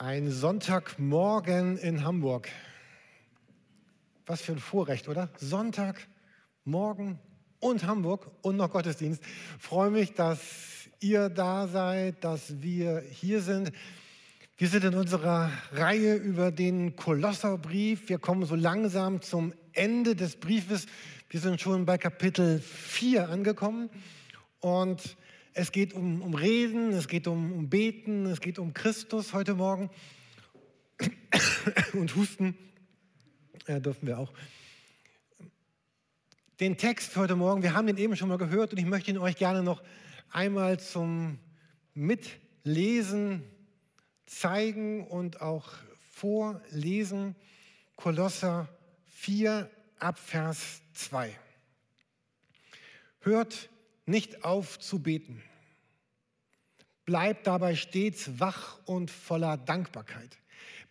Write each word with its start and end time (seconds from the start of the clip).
Ein 0.00 0.30
Sonntagmorgen 0.30 1.76
in 1.76 2.04
Hamburg. 2.04 2.48
Was 4.26 4.40
für 4.40 4.52
ein 4.52 4.60
Vorrecht, 4.60 5.08
oder? 5.08 5.28
Sonntagmorgen 5.38 7.18
und 7.58 7.84
Hamburg 7.84 8.30
und 8.42 8.56
noch 8.56 8.70
Gottesdienst. 8.70 9.20
Freue 9.58 9.90
mich, 9.90 10.14
dass 10.14 10.38
ihr 11.00 11.28
da 11.28 11.66
seid, 11.66 12.22
dass 12.22 12.62
wir 12.62 13.00
hier 13.10 13.42
sind. 13.42 13.72
Wir 14.56 14.68
sind 14.68 14.84
in 14.84 14.94
unserer 14.94 15.50
Reihe 15.72 16.14
über 16.14 16.52
den 16.52 16.94
Kolosserbrief. 16.94 18.08
Wir 18.08 18.20
kommen 18.20 18.44
so 18.44 18.54
langsam 18.54 19.20
zum 19.20 19.52
Ende 19.72 20.14
des 20.14 20.36
Briefes. 20.36 20.86
Wir 21.28 21.40
sind 21.40 21.60
schon 21.60 21.86
bei 21.86 21.98
Kapitel 21.98 22.60
4 22.60 23.30
angekommen 23.30 23.90
und 24.60 25.16
es 25.58 25.72
geht 25.72 25.92
um, 25.92 26.22
um 26.22 26.34
Reden, 26.34 26.92
es 26.92 27.08
geht 27.08 27.26
um, 27.26 27.52
um 27.52 27.68
Beten, 27.68 28.26
es 28.26 28.40
geht 28.40 28.60
um 28.60 28.72
Christus 28.72 29.32
heute 29.32 29.54
Morgen. 29.54 29.90
Und 31.94 32.14
Husten 32.14 32.56
äh, 33.66 33.80
dürfen 33.80 34.06
wir 34.06 34.20
auch. 34.20 34.32
Den 36.60 36.76
Text 36.76 37.16
heute 37.16 37.34
Morgen, 37.34 37.64
wir 37.64 37.74
haben 37.74 37.88
den 37.88 37.96
eben 37.96 38.14
schon 38.14 38.28
mal 38.28 38.38
gehört 38.38 38.72
und 38.72 38.78
ich 38.78 38.84
möchte 38.84 39.10
ihn 39.10 39.18
euch 39.18 39.36
gerne 39.36 39.64
noch 39.64 39.82
einmal 40.30 40.78
zum 40.78 41.40
Mitlesen 41.92 43.42
zeigen 44.26 45.06
und 45.08 45.40
auch 45.40 45.70
vorlesen. 46.10 47.34
Kolosser 47.96 48.68
4 49.06 49.68
ab 49.98 50.20
Vers 50.20 50.82
2. 50.94 51.36
Hört 53.20 53.70
nicht 54.06 54.44
auf 54.44 54.78
zu 54.78 55.00
beten. 55.00 55.42
Bleibt 57.08 57.46
dabei 57.46 57.74
stets 57.74 58.38
wach 58.38 58.80
und 58.84 59.10
voller 59.10 59.56
Dankbarkeit. 59.56 60.36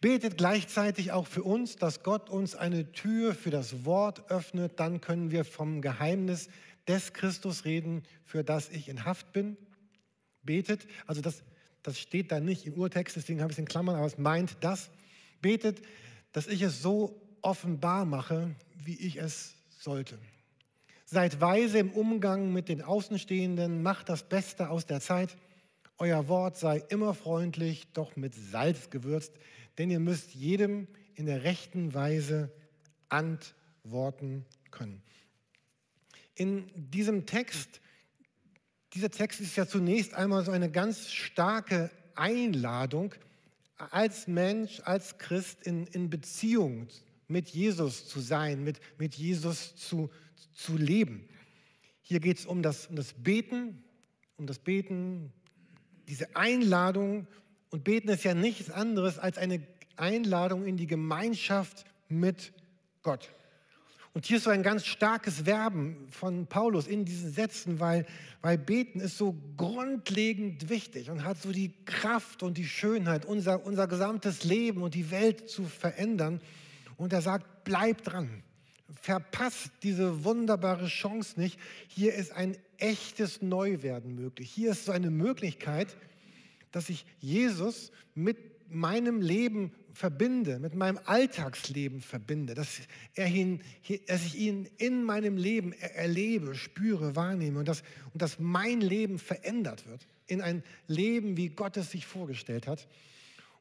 Betet 0.02 0.36
gleichzeitig 0.36 1.12
auch 1.12 1.28
für 1.28 1.44
uns, 1.44 1.76
dass 1.76 2.02
Gott 2.02 2.32
uns 2.32 2.56
eine 2.56 2.92
Tür 2.92 3.36
für 3.36 3.52
das 3.52 3.86
Wort 3.86 4.32
öffnet. 4.32 4.80
Dann 4.80 5.00
können 5.00 5.30
wir 5.30 5.46
vom 5.46 5.80
Geheimnis 5.80 6.50
des 6.88 7.14
Christus 7.14 7.66
reden, 7.66 8.02
für 8.26 8.44
das 8.44 8.70
ich 8.70 8.90
in 8.90 9.06
Haft 9.06 9.32
bin. 9.32 9.58
Betet, 10.42 10.88
also 11.06 11.22
das, 11.22 11.44
das 11.84 12.00
steht 12.00 12.32
da 12.32 12.40
nicht 12.40 12.66
im 12.66 12.74
Urtext, 12.74 13.16
deswegen 13.16 13.42
habe 13.42 13.52
ich 13.52 13.60
es 13.60 13.60
in 13.60 13.68
Klammern, 13.68 13.96
aber 13.96 14.08
es 14.08 14.18
meint 14.18 14.58
das. 14.62 14.90
Betet, 15.44 15.84
dass 16.32 16.48
ich 16.48 16.64
es 16.64 16.82
so 16.82 17.22
offenbar 17.44 18.06
mache, 18.06 18.56
wie 18.84 18.96
ich 18.96 19.18
es 19.18 19.54
sollte. 19.78 20.18
Seid 21.06 21.42
weise 21.42 21.78
im 21.78 21.92
Umgang 21.92 22.52
mit 22.52 22.70
den 22.70 22.82
Außenstehenden, 22.82 23.84
macht 23.84 24.10
das 24.10 24.24
Beste 24.24 24.72
aus 24.72 24.88
der 24.88 25.00
Zeit. 25.00 25.38
Euer 25.98 26.28
Wort 26.28 26.58
sei 26.58 26.84
immer 26.90 27.14
freundlich, 27.14 27.88
doch 27.94 28.16
mit 28.16 28.36
Salz 28.36 28.90
gewürzt, 28.90 29.34
denn 29.78 29.90
ihr 29.90 30.00
müsst 30.00 30.34
jedem 30.36 30.88
in 31.16 31.26
der 31.26 31.44
rechten 31.44 31.94
Weise 31.94 32.52
antworten 33.10 34.46
können. 34.70 35.02
In 36.36 36.70
diesem 36.76 37.26
Text, 37.26 37.82
dieser 38.94 39.10
Text 39.10 39.42
ist 39.42 39.56
ja 39.56 39.68
zunächst 39.68 40.14
einmal 40.14 40.46
so 40.46 40.52
eine 40.52 40.70
ganz 40.70 41.12
starke 41.12 41.90
Einladung, 42.16 43.16
als 43.92 44.28
Mensch, 44.28 44.82
als 44.86 45.18
Christ 45.18 45.64
in, 45.64 45.86
in 45.88 46.10
Beziehung 46.10 46.88
mit 47.28 47.50
Jesus 47.50 48.08
zu 48.08 48.20
sein, 48.20 48.64
mit, 48.64 48.80
mit 48.98 49.16
Jesus 49.16 49.76
zu, 49.76 50.10
zu 50.54 50.78
leben. 50.78 51.28
Hier 52.02 52.20
geht 52.20 52.40
es 52.40 52.46
um 52.46 52.62
das, 52.64 52.88
um 52.88 52.96
das 52.96 53.14
Beten, 53.14 53.84
um 54.38 54.48
das 54.48 54.60
Beten, 54.60 55.34
diese 56.08 56.36
Einladung. 56.36 57.28
Und 57.70 57.84
Beten 57.84 58.10
ist 58.10 58.24
ja 58.24 58.34
nichts 58.34 58.70
anderes 58.70 59.20
als 59.20 59.38
eine 59.38 59.62
Einladung 59.96 60.66
in 60.66 60.78
die 60.78 60.88
Gemeinschaft 60.88 61.86
mit 62.08 62.54
Gott. 63.04 63.30
Und 64.14 64.26
hier 64.26 64.38
ist 64.38 64.46
so 64.46 64.50
ein 64.50 64.64
ganz 64.64 64.84
starkes 64.86 65.46
Werben 65.46 66.08
von 66.10 66.48
Paulus 66.48 66.88
in 66.88 67.06
diesen 67.06 67.32
Sätzen, 67.32 67.80
weil, 67.80 68.08
weil 68.42 68.58
Beten 68.58 69.00
ist 69.00 69.16
so 69.16 69.36
grundlegend 69.58 70.70
wichtig 70.70 71.12
und 71.12 71.24
hat 71.24 71.40
so 71.40 71.52
die 71.52 71.72
Kraft 71.86 72.42
und 72.42 72.58
die 72.58 72.66
Schönheit, 72.66 73.26
unser, 73.26 73.64
unser 73.64 73.88
gesamtes 73.88 74.44
Leben 74.44 74.82
und 74.82 74.96
die 74.96 75.12
Welt 75.12 75.50
zu 75.52 75.66
verändern. 75.66 76.42
Und 76.96 77.14
er 77.14 77.22
sagt, 77.22 77.64
bleib 77.64 78.04
dran. 78.04 78.42
Verpasst 79.02 79.72
diese 79.84 80.24
wunderbare 80.24 80.88
Chance 80.88 81.40
nicht. 81.40 81.60
Hier 81.88 82.14
ist 82.14 82.32
ein 82.32 82.58
echtes 82.78 83.42
Neuwerden 83.42 84.16
möglich. 84.16 84.50
Hier 84.50 84.72
ist 84.72 84.86
so 84.86 84.92
eine 84.92 85.12
Möglichkeit, 85.12 85.96
dass 86.72 86.90
ich 86.90 87.06
Jesus 87.20 87.92
mit 88.16 88.38
meinem 88.70 89.22
Leben 89.22 89.72
verbinde, 89.94 90.60
mit 90.60 90.76
meinem 90.76 91.00
Alltagsleben 91.06 92.02
verbinde, 92.02 92.54
dass, 92.54 92.82
er 93.16 93.28
ihn, 93.28 93.62
dass 94.08 94.26
ich 94.26 94.36
ihn 94.36 94.70
in 94.78 95.04
meinem 95.04 95.38
Leben 95.38 95.74
erlebe, 95.74 96.56
spüre, 96.56 97.16
wahrnehme 97.16 97.60
und 97.60 97.68
dass, 97.68 97.84
und 98.14 98.22
dass 98.22 98.40
mein 98.40 98.82
Leben 98.82 99.18
verändert 99.20 99.88
wird 99.88 100.08
in 100.28 100.42
ein 100.42 100.64
Leben, 100.88 101.38
wie 101.38 101.50
Gott 101.50 101.78
es 101.78 101.92
sich 101.92 102.06
vorgestellt 102.06 102.68
hat. 102.68 102.88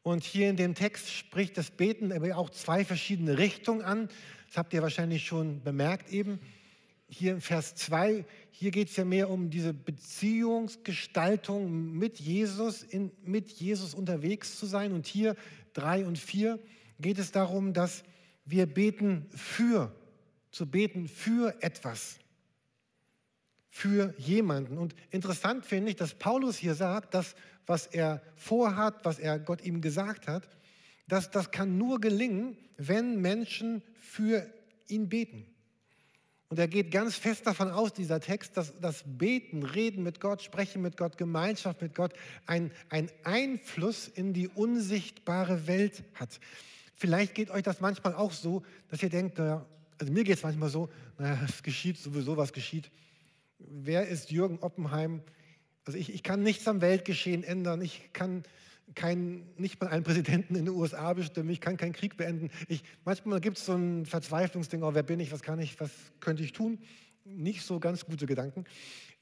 Und 0.02 0.24
hier 0.24 0.50
in 0.50 0.56
dem 0.56 0.74
Text 0.74 1.10
spricht 1.10 1.56
das 1.56 1.70
Beten 1.70 2.12
aber 2.12 2.36
auch 2.36 2.50
zwei 2.50 2.84
verschiedene 2.84 3.38
Richtungen 3.38 3.82
an. 3.82 4.08
Das 4.48 4.56
habt 4.56 4.72
ihr 4.72 4.82
wahrscheinlich 4.82 5.26
schon 5.26 5.62
bemerkt 5.62 6.12
eben. 6.12 6.40
Hier 7.08 7.32
in 7.32 7.40
Vers 7.40 7.74
2, 7.76 8.24
hier 8.50 8.70
geht 8.70 8.88
es 8.88 8.96
ja 8.96 9.04
mehr 9.04 9.30
um 9.30 9.50
diese 9.50 9.72
Beziehungsgestaltung 9.72 11.92
mit 11.92 12.18
Jesus, 12.18 12.82
in, 12.82 13.12
mit 13.24 13.50
Jesus 13.50 13.94
unterwegs 13.94 14.58
zu 14.58 14.66
sein. 14.66 14.92
Und 14.92 15.06
hier 15.06 15.36
3 15.74 16.06
und 16.06 16.18
4 16.18 16.58
geht 16.98 17.18
es 17.18 17.30
darum, 17.30 17.72
dass 17.72 18.02
wir 18.44 18.66
beten 18.66 19.26
für, 19.34 19.94
zu 20.50 20.66
beten 20.66 21.08
für 21.08 21.54
etwas 21.62 22.18
für 23.76 24.14
jemanden. 24.16 24.78
Und 24.78 24.94
interessant 25.10 25.66
finde 25.66 25.90
ich, 25.90 25.96
dass 25.96 26.14
Paulus 26.14 26.56
hier 26.56 26.74
sagt, 26.74 27.12
dass 27.12 27.34
was 27.66 27.86
er 27.86 28.22
vorhat, 28.34 29.04
was 29.04 29.18
er 29.18 29.38
Gott 29.38 29.62
ihm 29.62 29.82
gesagt 29.82 30.28
hat, 30.28 30.48
dass 31.08 31.30
das 31.30 31.50
kann 31.50 31.78
nur 31.78 32.00
gelingen, 32.00 32.56
wenn 32.76 33.20
Menschen 33.20 33.82
für 33.94 34.46
ihn 34.88 35.08
beten. 35.08 35.46
Und 36.48 36.60
er 36.60 36.68
geht 36.68 36.92
ganz 36.92 37.16
fest 37.16 37.46
davon 37.46 37.70
aus, 37.70 37.92
dieser 37.92 38.20
Text, 38.20 38.56
dass 38.56 38.78
das 38.80 39.02
Beten, 39.04 39.64
Reden 39.64 40.04
mit 40.04 40.20
Gott, 40.20 40.42
Sprechen 40.42 40.80
mit 40.80 40.96
Gott, 40.96 41.18
Gemeinschaft 41.18 41.82
mit 41.82 41.94
Gott 41.94 42.12
einen 42.46 42.70
Einfluss 43.24 44.06
in 44.06 44.32
die 44.32 44.48
unsichtbare 44.48 45.66
Welt 45.66 46.04
hat. 46.14 46.38
Vielleicht 46.94 47.34
geht 47.34 47.50
euch 47.50 47.64
das 47.64 47.80
manchmal 47.80 48.14
auch 48.14 48.32
so, 48.32 48.62
dass 48.88 49.02
ihr 49.02 49.10
denkt, 49.10 49.40
also 49.40 50.12
mir 50.12 50.22
geht 50.22 50.36
es 50.36 50.42
manchmal 50.44 50.68
so, 50.68 50.88
naja, 51.18 51.38
es 51.48 51.62
geschieht 51.62 51.98
sowieso, 51.98 52.36
was 52.36 52.52
geschieht. 52.52 52.90
Wer 53.58 54.06
ist 54.06 54.30
Jürgen 54.30 54.58
Oppenheim? 54.60 55.22
Also 55.84 55.98
ich, 55.98 56.12
ich 56.14 56.22
kann 56.22 56.42
nichts 56.42 56.68
am 56.68 56.80
Weltgeschehen 56.80 57.42
ändern. 57.42 57.82
Ich 57.82 58.12
kann 58.12 58.44
kein, 58.94 59.46
nicht 59.56 59.80
mal 59.80 59.88
einen 59.88 60.04
Präsidenten 60.04 60.54
in 60.54 60.66
den 60.66 60.74
USA 60.74 61.12
bestimmen. 61.12 61.50
Ich 61.50 61.60
kann 61.60 61.76
keinen 61.76 61.92
Krieg 61.92 62.16
beenden. 62.16 62.50
Ich, 62.68 62.82
manchmal 63.04 63.40
gibt 63.40 63.58
es 63.58 63.66
so 63.66 63.74
ein 63.74 64.06
Verzweiflungsding, 64.06 64.82
oh, 64.82 64.94
wer 64.94 65.02
bin 65.02 65.20
ich, 65.20 65.32
was 65.32 65.42
kann 65.42 65.58
ich, 65.58 65.78
was 65.80 65.90
könnte 66.20 66.42
ich 66.42 66.52
tun? 66.52 66.78
Nicht 67.24 67.62
so 67.62 67.80
ganz 67.80 68.04
gute 68.06 68.26
Gedanken. 68.26 68.64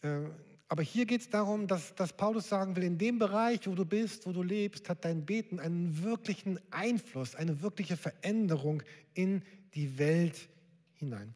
Äh, 0.03 0.21
aber 0.69 0.83
hier 0.83 1.07
geht 1.07 1.21
es 1.21 1.29
darum, 1.29 1.67
dass, 1.67 1.95
dass 1.95 2.13
Paulus 2.13 2.49
sagen 2.49 2.75
will, 2.77 2.85
in 2.85 2.99
dem 2.99 3.19
Bereich, 3.19 3.67
wo 3.67 3.75
du 3.75 3.85
bist, 3.85 4.27
wo 4.27 4.33
du 4.33 4.43
lebst, 4.43 4.89
hat 4.89 5.05
dein 5.05 5.25
Beten 5.25 5.61
einen 5.61 6.03
wirklichen 6.03 6.59
Einfluss, 6.71 7.35
eine 7.35 7.63
wirkliche 7.63 7.97
Veränderung 7.97 8.83
in 9.15 9.43
die 9.75 9.99
Welt 9.99 10.49
hinein. 10.95 11.35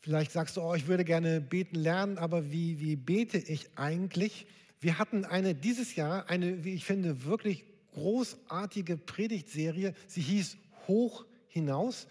Vielleicht 0.00 0.32
sagst 0.32 0.56
du, 0.56 0.62
oh, 0.62 0.74
ich 0.74 0.86
würde 0.86 1.04
gerne 1.04 1.40
beten 1.40 1.76
lernen, 1.76 2.18
aber 2.18 2.50
wie, 2.50 2.80
wie 2.80 2.96
bete 2.96 3.38
ich 3.38 3.68
eigentlich? 3.76 4.46
Wir 4.80 4.98
hatten 4.98 5.24
eine 5.24 5.54
dieses 5.54 5.96
Jahr, 5.96 6.28
eine, 6.28 6.64
wie 6.64 6.74
ich 6.74 6.84
finde, 6.84 7.24
wirklich 7.24 7.64
großartige 7.94 8.96
Predigtserie. 8.96 9.94
Sie 10.06 10.20
hieß 10.20 10.56
Hoch 10.86 11.24
hinaus. 11.48 12.06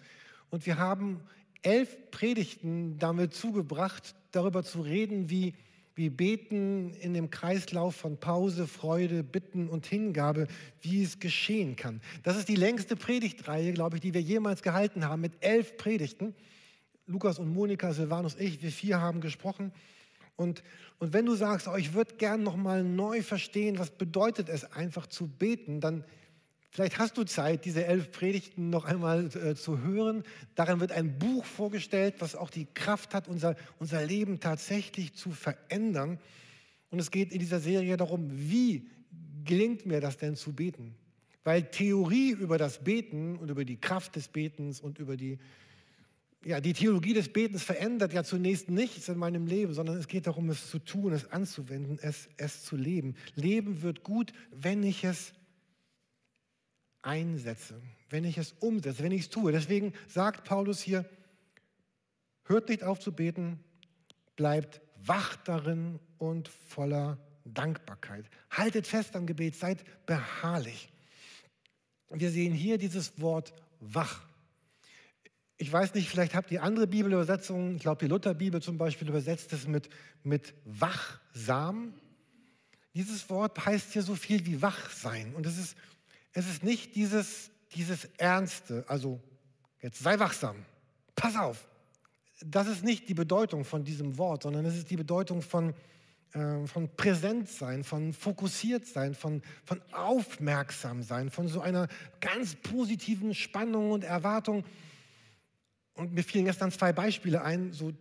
Und 0.50 0.66
wir 0.66 0.78
haben 0.78 1.20
elf 1.62 2.10
Predigten 2.10 2.98
damit 2.98 3.34
zugebracht, 3.34 4.14
darüber 4.32 4.62
zu 4.62 4.82
reden, 4.82 5.30
wie, 5.30 5.54
wie 5.94 6.10
Beten 6.10 6.94
in 7.00 7.14
dem 7.14 7.30
Kreislauf 7.30 7.96
von 7.96 8.18
Pause, 8.18 8.66
Freude, 8.66 9.22
Bitten 9.22 9.68
und 9.68 9.86
Hingabe, 9.86 10.46
wie 10.82 11.02
es 11.02 11.18
geschehen 11.18 11.74
kann. 11.74 12.00
Das 12.22 12.36
ist 12.36 12.48
die 12.48 12.56
längste 12.56 12.96
Predigtreihe, 12.96 13.72
glaube 13.72 13.96
ich, 13.96 14.02
die 14.02 14.14
wir 14.14 14.22
jemals 14.22 14.62
gehalten 14.62 15.06
haben, 15.06 15.22
mit 15.22 15.32
elf 15.40 15.76
Predigten. 15.76 16.34
Lukas 17.06 17.38
und 17.38 17.52
Monika, 17.52 17.94
Silvanus, 17.94 18.36
ich, 18.38 18.62
wir 18.62 18.70
vier 18.70 19.00
haben 19.00 19.22
gesprochen. 19.22 19.72
Und, 20.38 20.62
und 21.00 21.12
wenn 21.12 21.26
du 21.26 21.34
sagst, 21.34 21.66
oh, 21.66 21.74
ich 21.74 21.94
würde 21.94 22.14
gern 22.14 22.44
nochmal 22.44 22.84
neu 22.84 23.22
verstehen, 23.22 23.80
was 23.80 23.90
bedeutet 23.90 24.48
es 24.48 24.72
einfach 24.72 25.08
zu 25.08 25.26
beten, 25.26 25.80
dann 25.80 26.04
vielleicht 26.70 27.00
hast 27.00 27.16
du 27.18 27.24
Zeit, 27.24 27.64
diese 27.64 27.84
elf 27.84 28.12
Predigten 28.12 28.70
noch 28.70 28.84
einmal 28.84 29.26
äh, 29.36 29.56
zu 29.56 29.80
hören. 29.80 30.22
Darin 30.54 30.78
wird 30.78 30.92
ein 30.92 31.18
Buch 31.18 31.44
vorgestellt, 31.44 32.14
was 32.20 32.36
auch 32.36 32.50
die 32.50 32.68
Kraft 32.72 33.14
hat, 33.14 33.26
unser, 33.26 33.56
unser 33.80 34.06
Leben 34.06 34.38
tatsächlich 34.38 35.12
zu 35.14 35.32
verändern. 35.32 36.20
Und 36.90 37.00
es 37.00 37.10
geht 37.10 37.32
in 37.32 37.40
dieser 37.40 37.58
Serie 37.58 37.96
darum, 37.96 38.30
wie 38.30 38.88
gelingt 39.44 39.86
mir 39.86 40.00
das 40.00 40.18
denn 40.18 40.36
zu 40.36 40.52
beten? 40.52 40.94
Weil 41.42 41.64
Theorie 41.64 42.30
über 42.30 42.58
das 42.58 42.84
Beten 42.84 43.36
und 43.38 43.50
über 43.50 43.64
die 43.64 43.80
Kraft 43.80 44.14
des 44.14 44.28
Betens 44.28 44.80
und 44.80 45.00
über 45.00 45.16
die, 45.16 45.40
ja, 46.44 46.60
die 46.60 46.72
Theologie 46.72 47.14
des 47.14 47.32
Betens 47.32 47.64
verändert 47.64 48.12
ja 48.12 48.22
zunächst 48.22 48.68
nichts 48.68 49.08
in 49.08 49.18
meinem 49.18 49.46
Leben, 49.46 49.74
sondern 49.74 49.96
es 49.96 50.06
geht 50.06 50.26
darum, 50.26 50.50
es 50.50 50.70
zu 50.70 50.78
tun, 50.78 51.12
es 51.12 51.30
anzuwenden, 51.32 51.98
es, 52.00 52.28
es 52.36 52.64
zu 52.64 52.76
leben. 52.76 53.16
Leben 53.34 53.82
wird 53.82 54.04
gut, 54.04 54.32
wenn 54.52 54.82
ich 54.82 55.04
es 55.04 55.32
einsetze, 57.02 57.80
wenn 58.08 58.24
ich 58.24 58.38
es 58.38 58.52
umsetze, 58.60 59.02
wenn 59.02 59.12
ich 59.12 59.22
es 59.22 59.30
tue. 59.30 59.50
Deswegen 59.50 59.92
sagt 60.06 60.44
Paulus 60.44 60.80
hier, 60.80 61.04
hört 62.44 62.68
nicht 62.68 62.84
auf 62.84 63.00
zu 63.00 63.12
beten, 63.12 63.58
bleibt 64.36 64.80
wach 65.04 65.36
darin 65.36 65.98
und 66.18 66.48
voller 66.48 67.18
Dankbarkeit. 67.44 68.26
Haltet 68.50 68.86
fest 68.86 69.16
am 69.16 69.26
Gebet, 69.26 69.56
seid 69.56 69.84
beharrlich. 70.06 70.92
Wir 72.10 72.30
sehen 72.30 72.52
hier 72.52 72.78
dieses 72.78 73.20
Wort 73.20 73.52
wach. 73.80 74.27
Ich 75.60 75.72
weiß 75.72 75.94
nicht, 75.94 76.08
vielleicht 76.08 76.36
habt 76.36 76.52
ihr 76.52 76.62
andere 76.62 76.86
Bibelübersetzungen. 76.86 77.76
Ich 77.76 77.82
glaube, 77.82 78.04
die 78.04 78.08
Lutherbibel 78.08 78.62
zum 78.62 78.78
Beispiel 78.78 79.08
übersetzt 79.08 79.52
es 79.52 79.66
mit, 79.66 79.88
mit 80.22 80.54
wachsam. 80.64 81.92
Dieses 82.94 83.28
Wort 83.28 83.66
heißt 83.66 83.92
hier 83.92 84.02
so 84.02 84.14
viel 84.14 84.46
wie 84.46 84.62
wach 84.62 84.90
sein. 84.90 85.34
Und 85.34 85.46
es 85.46 85.58
ist, 85.58 85.76
es 86.32 86.48
ist 86.48 86.62
nicht 86.62 86.94
dieses, 86.94 87.50
dieses 87.74 88.04
Ernste, 88.18 88.84
also 88.86 89.20
jetzt 89.82 89.98
sei 89.98 90.20
wachsam, 90.20 90.56
pass 91.16 91.34
auf. 91.34 91.68
Das 92.44 92.68
ist 92.68 92.84
nicht 92.84 93.08
die 93.08 93.14
Bedeutung 93.14 93.64
von 93.64 93.82
diesem 93.84 94.16
Wort, 94.16 94.44
sondern 94.44 94.64
es 94.64 94.76
ist 94.76 94.90
die 94.90 94.96
Bedeutung 94.96 95.42
von, 95.42 95.74
äh, 96.34 96.66
von 96.66 96.88
präsent 96.96 97.48
sein, 97.48 97.82
von 97.82 98.12
fokussiert 98.12 98.86
sein, 98.86 99.16
von, 99.16 99.42
von 99.64 99.82
aufmerksam 99.90 101.02
sein, 101.02 101.30
von 101.30 101.48
so 101.48 101.60
einer 101.60 101.88
ganz 102.20 102.54
positiven 102.54 103.34
Spannung 103.34 103.90
und 103.90 104.04
Erwartung. 104.04 104.64
Und 105.98 106.14
mir 106.14 106.22
fielen 106.22 106.44
gestern 106.44 106.70
zwei 106.70 106.92
Beispiele 106.92 107.42
ein, 107.42 107.72
so, 107.72 107.92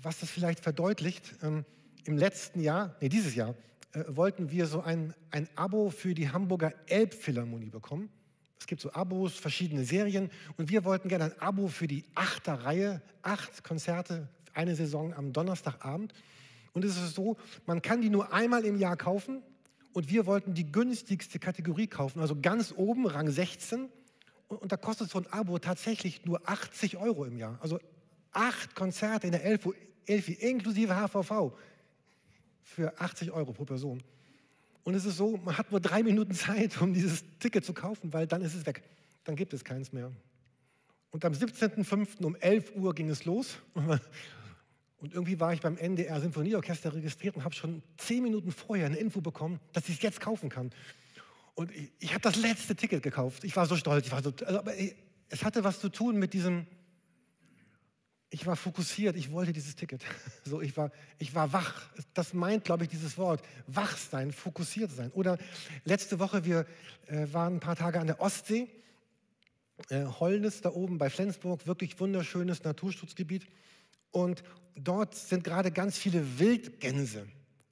was 0.00 0.18
das 0.18 0.30
vielleicht 0.30 0.60
verdeutlicht. 0.60 1.34
Ähm, 1.42 1.66
Im 2.06 2.16
letzten 2.16 2.60
Jahr, 2.60 2.96
nee, 3.02 3.10
dieses 3.10 3.34
Jahr, 3.34 3.54
äh, 3.92 4.02
wollten 4.08 4.50
wir 4.50 4.66
so 4.66 4.80
ein, 4.80 5.12
ein 5.30 5.46
Abo 5.54 5.90
für 5.90 6.14
die 6.14 6.30
Hamburger 6.30 6.72
Elbphilharmonie 6.86 7.68
bekommen. 7.68 8.08
Es 8.58 8.66
gibt 8.66 8.80
so 8.80 8.94
Abos, 8.94 9.34
verschiedene 9.34 9.84
Serien. 9.84 10.30
Und 10.56 10.70
wir 10.70 10.86
wollten 10.86 11.10
gerne 11.10 11.24
ein 11.24 11.38
Abo 11.38 11.68
für 11.68 11.86
die 11.86 12.06
achte 12.14 12.64
Reihe, 12.64 13.02
acht 13.20 13.62
Konzerte, 13.62 14.26
eine 14.54 14.74
Saison 14.74 15.12
am 15.12 15.34
Donnerstagabend. 15.34 16.14
Und 16.72 16.82
es 16.82 16.96
ist 16.96 17.14
so, 17.14 17.36
man 17.66 17.82
kann 17.82 18.00
die 18.00 18.08
nur 18.08 18.32
einmal 18.32 18.64
im 18.64 18.78
Jahr 18.78 18.96
kaufen 18.96 19.42
und 19.92 20.08
wir 20.08 20.24
wollten 20.24 20.54
die 20.54 20.72
günstigste 20.72 21.38
Kategorie 21.38 21.88
kaufen, 21.88 22.20
also 22.20 22.40
ganz 22.40 22.72
oben, 22.74 23.06
Rang 23.06 23.30
16. 23.30 23.90
Und, 24.48 24.70
da 24.70 24.76
kostet 24.76 25.10
so 25.10 25.18
ein 25.18 25.26
Abo 25.32 25.58
tatsächlich 25.58 26.24
nur 26.24 26.48
80 26.48 26.96
Euro 26.98 27.24
im 27.24 27.36
Jahr. 27.36 27.58
Also 27.60 27.80
acht 28.32 28.74
Konzerte 28.74 29.26
in 29.26 29.32
der 29.32 29.44
Elfi, 29.44 29.70
Elfi 30.06 30.32
inklusive 30.32 30.94
HVV 30.94 31.52
für 32.62 33.00
80 33.00 33.32
Euro 33.32 33.52
pro 33.52 33.64
Person. 33.64 34.02
Und 34.82 34.94
es 34.94 35.06
ist 35.06 35.16
so, 35.16 35.38
man 35.38 35.56
hat 35.56 35.70
nur 35.70 35.80
drei 35.80 36.02
Minuten 36.02 36.34
Zeit, 36.34 36.80
um 36.80 36.92
dieses 36.92 37.24
Ticket 37.38 37.64
zu 37.64 37.72
kaufen, 37.72 38.12
weil 38.12 38.26
dann 38.26 38.42
ist 38.42 38.54
es 38.54 38.66
weg. 38.66 38.82
Dann 39.24 39.36
gibt 39.36 39.54
es 39.54 39.64
keins 39.64 39.92
mehr. 39.92 40.12
Und 41.10 41.24
am 41.24 41.32
17.05. 41.32 42.22
um 42.24 42.36
11 42.36 42.76
Uhr 42.76 42.94
ging 42.94 43.08
es 43.08 43.24
los. 43.24 43.58
Und 45.04 45.12
irgendwie 45.12 45.38
war 45.38 45.52
ich 45.52 45.60
beim 45.60 45.76
NDR 45.76 46.18
Sinfonieorchester 46.18 46.94
registriert 46.94 47.36
und 47.36 47.44
habe 47.44 47.54
schon 47.54 47.82
zehn 47.98 48.22
Minuten 48.22 48.50
vorher 48.52 48.86
eine 48.86 48.96
Info 48.96 49.20
bekommen, 49.20 49.60
dass 49.74 49.86
ich 49.90 49.96
es 49.96 50.02
jetzt 50.02 50.18
kaufen 50.18 50.48
kann. 50.48 50.70
Und 51.54 51.70
ich, 51.70 51.92
ich 52.00 52.10
habe 52.10 52.20
das 52.20 52.36
letzte 52.36 52.74
Ticket 52.74 53.02
gekauft. 53.02 53.44
Ich 53.44 53.54
war 53.56 53.66
so 53.66 53.76
stolz. 53.76 54.06
Ich 54.06 54.12
war 54.12 54.22
so, 54.22 54.32
also, 54.44 54.58
aber 54.58 54.72
es 55.28 55.44
hatte 55.44 55.64
was 55.64 55.80
zu 55.80 55.88
tun 55.88 56.16
mit 56.16 56.32
diesem, 56.32 56.66
ich 58.30 58.46
war 58.46 58.56
fokussiert, 58.56 59.16
ich 59.16 59.30
wollte 59.30 59.52
dieses 59.52 59.76
Ticket. 59.76 60.04
So, 60.44 60.60
ich, 60.60 60.76
war, 60.76 60.90
ich 61.18 61.34
war 61.34 61.52
wach. 61.52 61.88
Das 62.12 62.34
meint, 62.34 62.64
glaube 62.64 62.84
ich, 62.84 62.90
dieses 62.90 63.16
Wort. 63.16 63.42
Wach 63.66 63.96
sein, 63.96 64.30
fokussiert 64.32 64.90
sein. 64.90 65.10
Oder 65.12 65.38
letzte 65.84 66.18
Woche, 66.18 66.44
wir 66.44 66.66
äh, 67.06 67.26
waren 67.32 67.54
ein 67.54 67.60
paar 67.60 67.76
Tage 67.76 67.98
an 67.98 68.08
der 68.08 68.20
Ostsee. 68.20 68.68
Äh, 69.88 70.04
Holnis 70.04 70.60
da 70.60 70.70
oben 70.70 70.98
bei 70.98 71.08
Flensburg, 71.08 71.66
wirklich 71.66 71.98
wunderschönes 71.98 72.62
Naturschutzgebiet. 72.62 73.46
Und 74.10 74.42
dort 74.76 75.14
sind 75.14 75.44
gerade 75.44 75.70
ganz 75.70 75.96
viele 75.96 76.38
Wildgänse. 76.38 77.26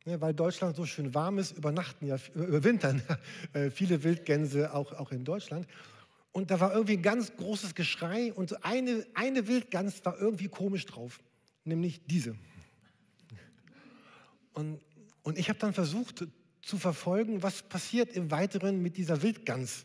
Ne, 0.05 0.21
weil 0.21 0.35
Deutschland 0.35 0.75
so 0.75 0.85
schön 0.85 1.15
warm 1.15 1.39
ist, 1.39 1.57
übernachten 1.57 2.07
ja, 2.07 2.17
überwintern 2.35 3.03
äh, 3.53 3.71
viele 3.71 4.03
Wildgänse 4.03 4.75
auch, 4.75 4.93
auch 4.93 5.13
in 5.13 5.25
Deutschland. 5.25 5.67
Und 6.33 6.51
da 6.51 6.59
war 6.59 6.73
irgendwie 6.73 6.95
ein 6.95 7.03
ganz 7.03 7.37
großes 7.37 7.75
Geschrei 7.75 8.33
und 8.33 8.65
eine, 8.65 9.07
eine 9.15 9.47
Wildgans 9.47 10.05
war 10.05 10.19
irgendwie 10.19 10.49
komisch 10.49 10.87
drauf, 10.87 11.21
nämlich 11.65 12.05
diese. 12.07 12.35
Und, 14.55 14.81
und 15.23 15.39
ich 15.39 15.49
habe 15.49 15.59
dann 15.59 15.73
versucht 15.73 16.27
zu 16.63 16.79
verfolgen, 16.79 17.43
was 17.43 17.63
passiert 17.63 18.13
im 18.17 18.31
Weiteren 18.31 18.83
mit 18.83 18.97
dieser 18.97 19.23
Wildgans. 19.23 19.85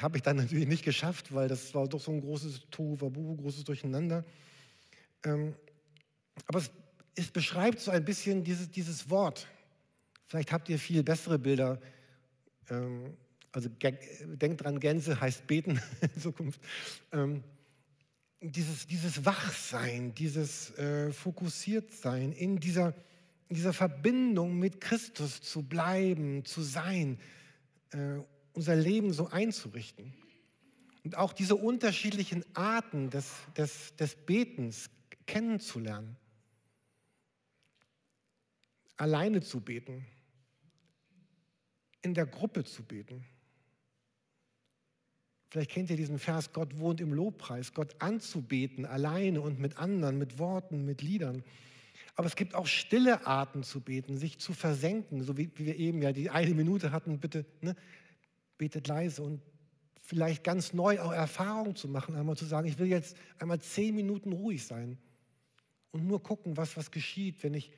Habe 0.00 0.16
ich 0.16 0.22
dann 0.22 0.36
natürlich 0.36 0.66
nicht 0.66 0.84
geschafft, 0.84 1.34
weil 1.34 1.48
das 1.48 1.74
war 1.74 1.88
doch 1.88 2.00
so 2.00 2.10
ein 2.10 2.20
großes 2.20 2.62
Tohuwabohu, 2.70 3.36
großes 3.36 3.64
Durcheinander. 3.64 4.24
Ähm, 5.24 5.54
aber 6.46 6.60
es, 6.60 6.70
es, 7.18 7.30
beschreibt 7.30 7.80
so 7.80 7.90
ein 7.90 8.04
bisschen 8.04 8.44
dieses, 8.44 8.70
dieses 8.70 9.10
Wort. 9.10 9.46
Vielleicht 10.26 10.52
habt 10.52 10.68
ihr 10.68 10.78
viel 10.78 11.02
bessere 11.02 11.38
Bilder. 11.38 11.80
Ähm, 12.70 13.16
also 13.52 13.68
denkt 13.70 14.62
dran, 14.62 14.78
Gänse 14.78 15.20
heißt 15.20 15.46
beten 15.46 15.80
in 16.00 16.20
Zukunft. 16.20 16.60
Ähm, 17.12 17.42
dieses, 18.40 18.86
dieses 18.86 19.24
Wachsein, 19.24 20.14
dieses 20.14 20.76
äh, 20.78 21.12
Fokussiertsein, 21.12 22.32
in 22.32 22.60
dieser, 22.60 22.94
in 23.48 23.56
dieser 23.56 23.72
Verbindung 23.72 24.58
mit 24.58 24.80
Christus 24.80 25.40
zu 25.40 25.62
bleiben, 25.62 26.44
zu 26.44 26.62
sein, 26.62 27.18
äh, 27.90 28.20
unser 28.52 28.76
Leben 28.76 29.12
so 29.12 29.28
einzurichten. 29.28 30.12
Und 31.04 31.16
auch 31.16 31.32
diese 31.32 31.56
unterschiedlichen 31.56 32.44
Arten 32.54 33.10
des, 33.10 33.32
des, 33.56 33.96
des 33.96 34.14
Betens 34.14 34.90
kennenzulernen. 35.26 36.16
Alleine 38.98 39.40
zu 39.40 39.60
beten, 39.60 40.04
in 42.02 42.14
der 42.14 42.26
Gruppe 42.26 42.64
zu 42.64 42.82
beten. 42.82 43.24
Vielleicht 45.50 45.70
kennt 45.70 45.88
ihr 45.88 45.96
diesen 45.96 46.18
Vers, 46.18 46.52
Gott 46.52 46.78
wohnt 46.78 47.00
im 47.00 47.14
Lobpreis, 47.14 47.72
Gott 47.72 47.96
anzubeten, 48.00 48.84
alleine 48.84 49.40
und 49.40 49.58
mit 49.58 49.78
anderen, 49.78 50.18
mit 50.18 50.38
Worten, 50.38 50.84
mit 50.84 51.00
Liedern. 51.00 51.42
Aber 52.16 52.26
es 52.26 52.36
gibt 52.36 52.54
auch 52.54 52.66
stille 52.66 53.26
Arten 53.26 53.62
zu 53.62 53.80
beten, 53.80 54.18
sich 54.18 54.38
zu 54.38 54.52
versenken, 54.52 55.22
so 55.22 55.38
wie, 55.38 55.50
wir 55.56 55.76
eben 55.76 56.02
ja 56.02 56.12
die 56.12 56.28
eine 56.28 56.52
Minute 56.54 56.92
hatten, 56.92 57.20
bitte 57.20 57.46
ne, 57.62 57.76
betet 58.58 58.88
leise 58.88 59.22
und 59.22 59.40
vielleicht 59.94 60.42
ganz 60.42 60.72
neu 60.72 61.00
auch 61.00 61.12
Erfahrung 61.12 61.76
zu 61.76 61.86
machen, 61.88 62.16
einmal 62.16 62.36
zu 62.36 62.44
sagen, 62.44 62.66
ich 62.66 62.78
will 62.78 62.88
jetzt 62.88 63.16
einmal 63.38 63.60
zehn 63.60 63.94
Minuten 63.94 64.32
ruhig 64.32 64.66
sein 64.66 64.98
und 65.92 66.06
nur 66.06 66.22
gucken, 66.22 66.56
was, 66.56 66.76
was 66.76 66.90
geschieht, 66.90 67.42
wenn 67.42 67.54
ich 67.54 67.70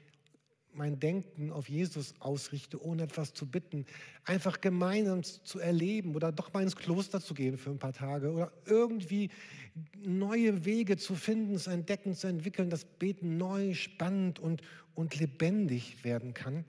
mein 0.73 1.01
Denken 1.01 1.53
auf 1.53 1.69
Jesus 1.69 2.15
ausrichte, 2.21 2.83
ohne 2.83 3.05
etwas 3.05 3.33
zu 3.35 3.47
bitten, 3.47 3.87
einfach 4.25 4.61
gemeinsam 4.61 5.23
zu 5.23 5.59
erleben 5.59 6.15
oder 6.15 6.33
doch 6.33 6.53
mal 6.53 6.63
ins 6.63 6.77
Kloster 6.77 7.21
zu 7.21 7.35
gehen 7.35 7.59
für 7.59 7.71
ein 7.71 7.79
paar 7.79 7.93
Tage 7.93 8.31
oder 8.33 8.53
irgendwie 8.67 9.31
neue 9.99 10.65
Wege 10.65 10.97
zu 10.97 11.15
finden, 11.15 11.59
zu 11.59 11.71
entdecken, 11.71 12.15
zu 12.15 12.27
entwickeln, 12.27 12.71
dass 12.71 12.85
Beten 12.85 13.37
neu, 13.37 13.75
spannend 13.75 14.39
und, 14.39 14.63
und 14.95 15.19
lebendig 15.19 16.05
werden 16.05 16.35
kann. 16.35 16.65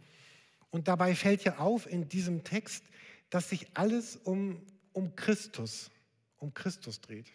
Und 0.71 0.87
dabei 0.87 1.15
fällt 1.15 1.43
ja 1.43 1.57
auf 1.57 1.85
in 1.85 2.07
diesem 2.07 2.43
Text, 2.43 2.83
dass 3.29 3.49
sich 3.49 3.67
alles 3.73 4.15
um, 4.15 4.61
um 4.93 5.15
Christus, 5.15 5.91
um 6.37 6.53
Christus 6.53 7.01
dreht. 7.01 7.31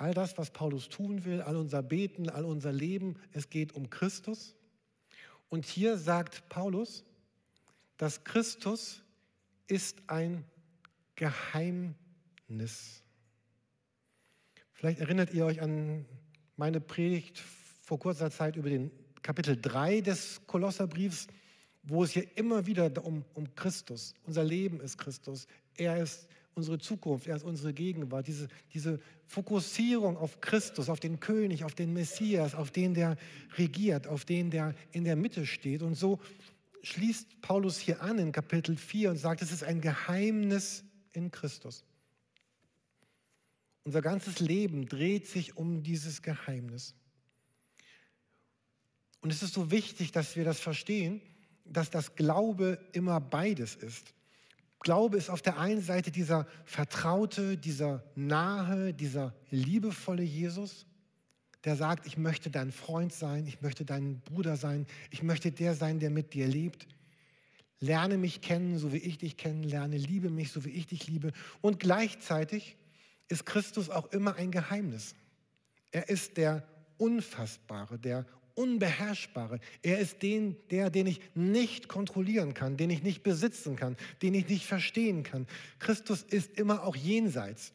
All 0.00 0.14
das, 0.14 0.38
was 0.38 0.50
Paulus 0.50 0.88
tun 0.88 1.26
will, 1.26 1.42
all 1.42 1.56
unser 1.56 1.82
Beten, 1.82 2.30
all 2.30 2.46
unser 2.46 2.72
Leben, 2.72 3.16
es 3.32 3.50
geht 3.50 3.74
um 3.74 3.90
Christus. 3.90 4.56
Und 5.50 5.66
hier 5.66 5.98
sagt 5.98 6.48
Paulus, 6.48 7.04
dass 7.98 8.24
Christus 8.24 9.02
ist 9.66 9.98
ein 10.06 10.46
Geheimnis. 11.16 11.92
Vielleicht 14.72 15.00
erinnert 15.00 15.34
ihr 15.34 15.44
euch 15.44 15.60
an 15.60 16.06
meine 16.56 16.80
Predigt 16.80 17.38
vor 17.82 17.98
kurzer 17.98 18.30
Zeit 18.30 18.56
über 18.56 18.70
den 18.70 18.90
Kapitel 19.20 19.60
3 19.60 20.00
des 20.00 20.40
Kolosserbriefs, 20.46 21.26
wo 21.82 22.04
es 22.04 22.12
hier 22.12 22.38
immer 22.38 22.64
wieder 22.64 23.04
um, 23.04 23.26
um 23.34 23.54
Christus, 23.54 24.14
unser 24.24 24.44
Leben 24.44 24.80
ist 24.80 24.96
Christus, 24.96 25.46
er 25.76 25.98
ist 26.02 26.26
unsere 26.60 26.78
Zukunft, 26.78 27.26
er 27.26 27.36
ist 27.36 27.44
unsere 27.44 27.72
Gegenwart. 27.72 28.26
Diese, 28.26 28.48
diese 28.74 29.00
Fokussierung 29.26 30.18
auf 30.18 30.40
Christus, 30.42 30.90
auf 30.90 31.00
den 31.00 31.18
König, 31.20 31.64
auf 31.64 31.74
den 31.74 31.94
Messias, 31.94 32.54
auf 32.54 32.70
den, 32.70 32.92
der 32.92 33.16
regiert, 33.56 34.06
auf 34.06 34.26
den, 34.26 34.50
der 34.50 34.74
in 34.92 35.04
der 35.04 35.16
Mitte 35.16 35.46
steht. 35.46 35.82
Und 35.82 35.94
so 35.94 36.20
schließt 36.82 37.40
Paulus 37.40 37.78
hier 37.78 38.02
an 38.02 38.18
in 38.18 38.32
Kapitel 38.32 38.76
4 38.76 39.10
und 39.10 39.16
sagt, 39.16 39.40
es 39.40 39.52
ist 39.52 39.64
ein 39.64 39.80
Geheimnis 39.80 40.84
in 41.12 41.30
Christus. 41.30 41.82
Unser 43.84 44.02
ganzes 44.02 44.40
Leben 44.40 44.86
dreht 44.86 45.26
sich 45.26 45.56
um 45.56 45.82
dieses 45.82 46.20
Geheimnis. 46.20 46.94
Und 49.22 49.32
es 49.32 49.42
ist 49.42 49.54
so 49.54 49.70
wichtig, 49.70 50.12
dass 50.12 50.36
wir 50.36 50.44
das 50.44 50.60
verstehen, 50.60 51.22
dass 51.64 51.88
das 51.88 52.14
Glaube 52.14 52.78
immer 52.92 53.18
beides 53.18 53.74
ist. 53.74 54.12
Glaube 54.80 55.18
ist 55.18 55.28
auf 55.28 55.42
der 55.42 55.58
einen 55.58 55.82
Seite 55.82 56.10
dieser 56.10 56.46
vertraute, 56.64 57.58
dieser 57.58 58.02
nahe, 58.14 58.94
dieser 58.94 59.34
liebevolle 59.50 60.22
Jesus, 60.22 60.86
der 61.64 61.76
sagt, 61.76 62.06
ich 62.06 62.16
möchte 62.16 62.50
dein 62.50 62.72
Freund 62.72 63.12
sein, 63.12 63.46
ich 63.46 63.60
möchte 63.60 63.84
dein 63.84 64.20
Bruder 64.20 64.56
sein, 64.56 64.86
ich 65.10 65.22
möchte 65.22 65.52
der 65.52 65.74
sein, 65.74 66.00
der 66.00 66.08
mit 66.08 66.32
dir 66.32 66.48
lebt. 66.48 66.88
Lerne 67.78 68.16
mich 68.16 68.40
kennen, 68.40 68.78
so 68.78 68.92
wie 68.92 68.98
ich 68.98 69.18
dich 69.18 69.36
kennenlerne, 69.36 69.96
liebe 69.98 70.30
mich, 70.30 70.50
so 70.50 70.64
wie 70.64 70.70
ich 70.70 70.86
dich 70.86 71.06
liebe. 71.06 71.32
Und 71.60 71.78
gleichzeitig 71.78 72.76
ist 73.28 73.44
Christus 73.44 73.90
auch 73.90 74.10
immer 74.12 74.36
ein 74.36 74.50
Geheimnis. 74.50 75.14
Er 75.90 76.08
ist 76.08 76.38
der 76.38 76.66
Unfassbare, 76.96 77.98
der 77.98 78.26
Unbeherrschbare. 78.60 79.58
Er 79.82 79.98
ist 79.98 80.22
den, 80.22 80.56
der, 80.70 80.90
den 80.90 81.06
ich 81.06 81.20
nicht 81.34 81.88
kontrollieren 81.88 82.52
kann, 82.52 82.76
den 82.76 82.90
ich 82.90 83.02
nicht 83.02 83.22
besitzen 83.22 83.76
kann, 83.76 83.96
den 84.20 84.34
ich 84.34 84.48
nicht 84.48 84.66
verstehen 84.66 85.22
kann. 85.22 85.46
Christus 85.78 86.22
ist 86.22 86.58
immer 86.58 86.84
auch 86.84 86.94
jenseits. 86.94 87.72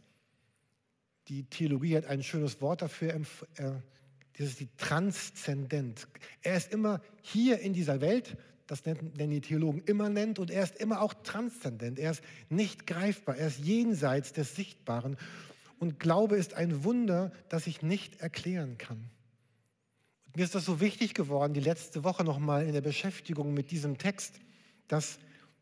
Die 1.28 1.44
Theologie 1.44 1.98
hat 1.98 2.06
ein 2.06 2.22
schönes 2.22 2.62
Wort 2.62 2.84
dafür, 2.84 3.20
das 3.58 4.48
ist 4.48 4.60
die 4.60 4.70
Transzendent. 4.78 6.08
Er 6.44 6.58
ist 6.58 6.72
immer 6.72 7.02
hier 7.24 7.60
in 7.60 7.74
dieser 7.74 8.00
Welt, 8.00 8.38
das 8.68 8.86
nennen 8.86 9.32
die 9.32 9.42
Theologen 9.42 9.82
immanent, 9.86 10.38
und 10.38 10.52
er 10.52 10.64
ist 10.64 10.76
immer 10.76 11.02
auch 11.02 11.16
transzendent. 11.16 11.98
Er 11.98 12.12
ist 12.12 12.22
nicht 12.50 12.86
greifbar, 12.86 13.38
er 13.38 13.48
ist 13.48 13.60
jenseits 13.60 14.34
des 14.34 14.56
Sichtbaren. 14.56 15.18
Und 15.80 16.00
Glaube 16.00 16.38
ist 16.38 16.54
ein 16.54 16.84
Wunder, 16.84 17.32
das 17.50 17.66
ich 17.66 17.82
nicht 17.82 18.22
erklären 18.22 18.78
kann. 18.78 19.10
Mir 20.36 20.44
ist 20.44 20.54
das 20.54 20.66
so 20.66 20.82
wichtig 20.82 21.14
geworden, 21.14 21.54
die 21.54 21.62
letzte 21.62 22.04
Woche 22.04 22.26
nochmal 22.26 22.66
in 22.66 22.74
der 22.74 22.82
Beschäftigung 22.82 23.54
mit 23.54 23.72
diesem 23.72 23.98
Text, 23.98 24.42
dass 24.90 25.18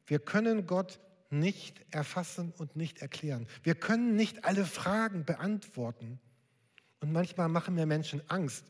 wir 0.08 0.18
können 0.18 0.65
Gott 0.65 1.00
nicht 1.30 1.86
erfassen 1.92 2.53
und 2.58 2.75
nicht 2.75 3.00
erklären. 3.00 3.48
Wir 3.62 3.75
können 3.75 4.15
nicht 4.15 4.46
alle 4.46 4.65
Fragen 4.65 5.25
beantworten. 5.25 6.20
Und 7.01 7.12
manchmal 7.12 7.50
machen 7.50 7.75
mir 7.75 7.86
Menschen 7.86 8.22
Angst, 8.30 8.65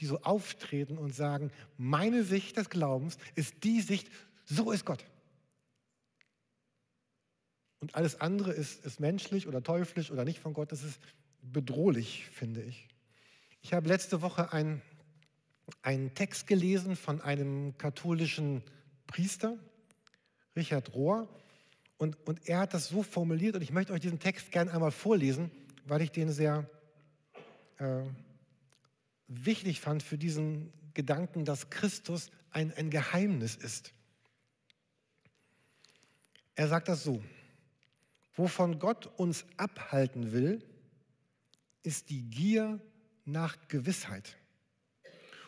die 0.00 0.06
so 0.06 0.20
auftreten 0.22 0.98
und 0.98 1.14
sagen, 1.14 1.52
meine 1.76 2.24
Sicht 2.24 2.56
des 2.56 2.68
Glaubens 2.68 3.16
ist 3.36 3.62
die 3.62 3.80
Sicht, 3.80 4.08
so 4.44 4.72
ist 4.72 4.84
Gott. 4.84 5.04
Und 7.78 7.94
alles 7.94 8.20
andere 8.20 8.52
ist, 8.52 8.84
ist 8.84 8.98
menschlich 8.98 9.46
oder 9.46 9.62
teuflisch 9.62 10.10
oder 10.10 10.24
nicht 10.24 10.40
von 10.40 10.52
Gott. 10.52 10.72
Das 10.72 10.82
ist 10.82 10.98
bedrohlich, 11.42 12.26
finde 12.32 12.62
ich. 12.62 12.88
Ich 13.60 13.72
habe 13.72 13.88
letzte 13.88 14.20
Woche 14.20 14.52
ein 14.52 14.82
einen 15.82 16.14
Text 16.14 16.46
gelesen 16.46 16.96
von 16.96 17.20
einem 17.20 17.76
katholischen 17.78 18.62
Priester, 19.06 19.58
Richard 20.56 20.94
Rohr, 20.94 21.28
und, 21.96 22.16
und 22.26 22.48
er 22.48 22.60
hat 22.60 22.74
das 22.74 22.88
so 22.88 23.02
formuliert, 23.02 23.56
und 23.56 23.62
ich 23.62 23.72
möchte 23.72 23.92
euch 23.92 24.00
diesen 24.00 24.18
Text 24.18 24.50
gerne 24.50 24.72
einmal 24.72 24.90
vorlesen, 24.90 25.50
weil 25.86 26.02
ich 26.02 26.10
den 26.10 26.30
sehr 26.30 26.68
äh, 27.78 28.02
wichtig 29.28 29.80
fand 29.80 30.02
für 30.02 30.18
diesen 30.18 30.72
Gedanken, 30.92 31.44
dass 31.44 31.70
Christus 31.70 32.30
ein, 32.50 32.72
ein 32.74 32.90
Geheimnis 32.90 33.56
ist. 33.56 33.92
Er 36.56 36.68
sagt 36.68 36.88
das 36.88 37.02
so, 37.02 37.22
wovon 38.34 38.78
Gott 38.78 39.06
uns 39.18 39.44
abhalten 39.56 40.32
will, 40.32 40.64
ist 41.82 42.10
die 42.10 42.22
Gier 42.30 42.80
nach 43.24 43.56
Gewissheit 43.68 44.36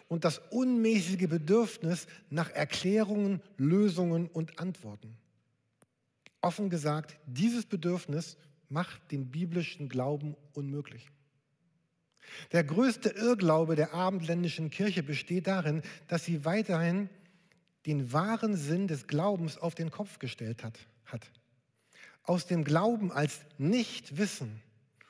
und 0.09 0.25
das 0.25 0.39
unmäßige 0.51 1.29
Bedürfnis 1.29 2.07
nach 2.31 2.51
Erklärungen, 2.51 3.41
Lösungen 3.57 4.29
und 4.29 4.59
Antworten. 4.59 5.17
Offen 6.41 6.71
gesagt, 6.71 7.19
dieses 7.27 7.67
Bedürfnis 7.67 8.37
macht 8.69 9.11
den 9.11 9.31
biblischen 9.31 9.89
Glauben 9.89 10.37
unmöglich. 10.55 11.11
Der 12.53 12.65
größte 12.65 13.11
Irrglaube 13.11 13.77
der 13.77 13.95
abendländischen 13.95 14.71
Kirche 14.71 15.03
besteht 15.03 15.47
darin, 15.47 15.83
dass 16.09 16.25
sie 16.25 16.45
weiterhin 16.45 17.09
den 17.87 18.13
wahren 18.13 18.57
Sinn 18.57 18.89
des 18.89 19.07
Glaubens 19.07 19.59
auf 19.59 19.75
den 19.75 19.91
Kopf 19.91 20.19
gestellt 20.19 20.65
hat. 20.65 20.79
hat. 21.05 21.31
Aus 22.25 22.47
dem 22.47 22.65
Glauben 22.65 23.13
als 23.13 23.41
Nichtwissen 23.59 24.61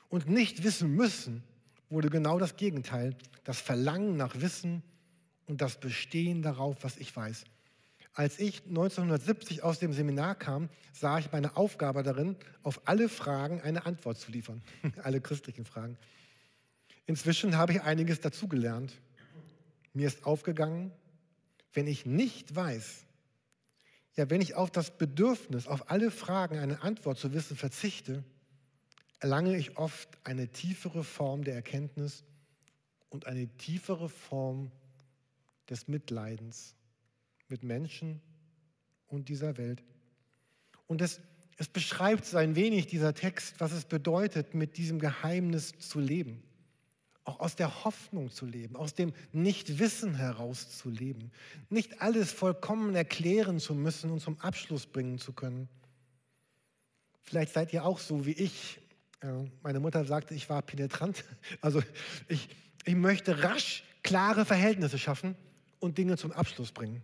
und 0.09 0.29
nicht 0.29 0.63
wissen 0.63 0.95
müssen 0.95 1.43
wurde 1.89 2.11
genau 2.11 2.39
das 2.39 2.57
Gegenteil, 2.57 3.17
das 3.45 3.61
Verlangen 3.61 4.17
nach 4.17 4.41
Wissen 4.41 4.83
und 5.47 5.61
das 5.61 5.79
Bestehen 5.79 6.43
darauf, 6.43 6.83
was 6.83 6.97
ich 6.97 7.15
weiß. 7.15 7.45
Als 8.13 8.39
ich 8.39 8.65
1970 8.67 9.63
aus 9.63 9.79
dem 9.79 9.93
Seminar 9.93 10.35
kam, 10.35 10.71
sah 10.93 11.19
ich 11.19 11.31
meine 11.33 11.57
Aufgabe 11.57 12.03
darin, 12.03 12.37
auf 12.63 12.81
alle 12.87 13.09
Fragen 13.09 13.61
eine 13.61 13.85
Antwort 13.85 14.19
zu 14.19 14.33
liefern, 14.33 14.63
alle 15.03 15.21
christlichen 15.21 15.65
Fragen. 15.65 15.99
Inzwischen 17.07 17.57
habe 17.57 17.73
ich 17.73 17.83
einiges 17.83 18.21
dazugelernt. 18.21 18.93
Mir 19.93 20.09
ist 20.09 20.25
aufgegangen, 20.25 20.93
wenn 21.73 21.87
ich 21.87 22.07
nicht 22.07 22.57
weiß, 22.57 23.05
ja, 24.17 24.31
wenn 24.31 24.41
ich 24.41 24.55
auf 24.55 24.71
das 24.71 24.97
Bedürfnis, 24.97 25.67
auf 25.67 25.91
alle 25.91 26.11
Fragen 26.11 26.59
eine 26.59 26.83
Antwort 26.83 27.19
zu 27.19 27.35
wissen 27.35 27.57
verzichte, 27.57 28.25
erlange 29.21 29.57
ich 29.57 29.77
oft 29.77 30.09
eine 30.25 30.49
tiefere 30.49 31.05
Form 31.05 31.45
der 31.45 31.55
Erkenntnis 31.55 32.25
und 33.09 33.27
eine 33.27 33.49
tiefere 33.57 34.09
Form 34.09 34.71
des 35.69 35.89
Mitleidens 35.89 36.75
mit 37.49 37.63
Menschen 37.63 38.21
und 39.09 39.29
dieser 39.29 39.57
Welt. 39.57 39.83
Und 40.87 41.01
es, 41.01 41.21
es 41.57 41.69
beschreibt 41.69 42.25
so 42.25 42.37
ein 42.37 42.57
wenig 42.57 42.87
dieser 42.87 43.15
Text, 43.15 43.55
was 43.59 43.73
es 43.73 43.85
bedeutet, 43.85 44.55
mit 44.55 44.77
diesem 44.77 44.99
Geheimnis 44.99 45.73
zu 45.79 46.01
leben. 46.01 46.43
Auch 47.25 47.41
aus 47.41 47.57
der 47.57 47.85
Hoffnung 47.85 48.31
zu 48.31 48.47
leben, 48.47 48.77
aus 48.77 48.95
dem 48.95 49.13
Nichtwissen 49.33 50.15
heraus 50.15 50.77
zu 50.79 50.91
leben. 50.91 51.33
Nicht 51.71 52.01
alles 52.01 52.31
vollkommen 52.31 52.95
erklären 52.95 53.59
zu 53.59 53.75
müssen 53.75 54.13
und 54.13 54.21
zum 54.21 54.39
Abschluss 54.41 54.87
bringen 54.87 55.19
zu 55.19 55.33
können. 55.33 55.69
Vielleicht 57.23 57.53
seid 57.53 57.73
ihr 57.73 57.85
auch 57.85 57.99
so 57.99 58.27
wie 58.27 58.33
ich 58.33 58.79
meine 59.63 59.81
Mutter 59.81 60.05
sagte, 60.05 60.35
ich 60.35 60.49
war 60.49 60.63
penetrant. 60.63 61.25
Also 61.61 61.83
ich, 62.29 62.49
ich 62.85 62.95
möchte 62.95 63.43
rasch 63.43 63.85
klare 64.03 64.45
Verhältnisse 64.45 64.99
schaffen 64.99 65.37
und 65.81 65.99
Dinge 65.99 66.17
zum 66.17 66.33
Abschluss 66.33 66.73
bringen. 66.73 67.03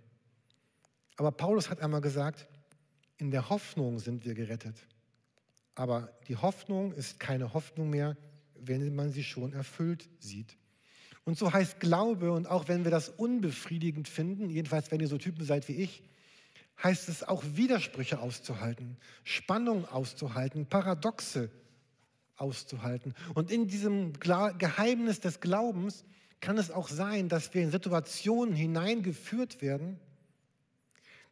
Aber 1.16 1.32
Paulus 1.32 1.70
hat 1.70 1.80
einmal 1.80 2.00
gesagt, 2.00 2.48
in 3.18 3.30
der 3.30 3.48
Hoffnung 3.50 3.98
sind 3.98 4.24
wir 4.24 4.34
gerettet. 4.34 4.76
Aber 5.74 6.12
die 6.28 6.36
Hoffnung 6.36 6.92
ist 6.92 7.18
keine 7.20 7.54
Hoffnung 7.54 7.90
mehr, 7.90 8.16
wenn 8.54 8.94
man 8.94 9.10
sie 9.12 9.24
schon 9.24 9.52
erfüllt 9.52 10.08
sieht. 10.18 10.56
Und 11.24 11.38
so 11.38 11.52
heißt 11.52 11.80
Glaube, 11.80 12.32
und 12.32 12.46
auch 12.46 12.68
wenn 12.68 12.84
wir 12.84 12.90
das 12.90 13.08
unbefriedigend 13.08 14.08
finden, 14.08 14.50
jedenfalls 14.50 14.90
wenn 14.90 15.00
ihr 15.00 15.08
so 15.08 15.18
Typen 15.18 15.44
seid 15.44 15.68
wie 15.68 15.76
ich, 15.76 16.02
heißt 16.82 17.08
es 17.08 17.22
auch 17.22 17.42
Widersprüche 17.54 18.18
auszuhalten, 18.18 18.96
Spannung 19.22 19.86
auszuhalten, 19.86 20.66
Paradoxe 20.66 21.50
auszuhalten. 22.42 23.14
Und 23.34 23.50
in 23.50 23.68
diesem 23.68 24.12
Geheimnis 24.18 25.20
des 25.20 25.40
Glaubens 25.40 26.04
kann 26.40 26.58
es 26.58 26.70
auch 26.70 26.88
sein, 26.88 27.28
dass 27.28 27.54
wir 27.54 27.62
in 27.62 27.70
Situationen 27.70 28.54
hineingeführt 28.54 29.62
werden, 29.62 29.98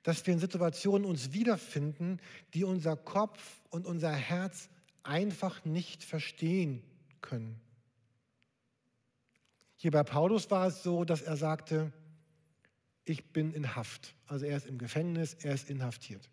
dass 0.04 0.24
wir 0.26 0.32
in 0.32 0.40
Situationen 0.40 1.04
uns 1.04 1.32
wiederfinden, 1.32 2.20
die 2.54 2.64
unser 2.64 2.96
Kopf 2.96 3.60
und 3.70 3.86
unser 3.86 4.12
Herz 4.12 4.70
einfach 5.02 5.64
nicht 5.64 6.04
verstehen 6.04 6.82
können. 7.20 7.60
Hier 9.76 9.90
bei 9.90 10.04
Paulus 10.04 10.50
war 10.50 10.68
es 10.68 10.82
so, 10.82 11.04
dass 11.04 11.22
er 11.22 11.36
sagte, 11.36 11.92
ich 13.04 13.32
bin 13.32 13.52
in 13.52 13.74
Haft. 13.74 14.14
Also 14.26 14.46
er 14.46 14.56
ist 14.56 14.66
im 14.66 14.78
Gefängnis, 14.78 15.34
er 15.34 15.54
ist 15.54 15.68
inhaftiert. 15.70 16.28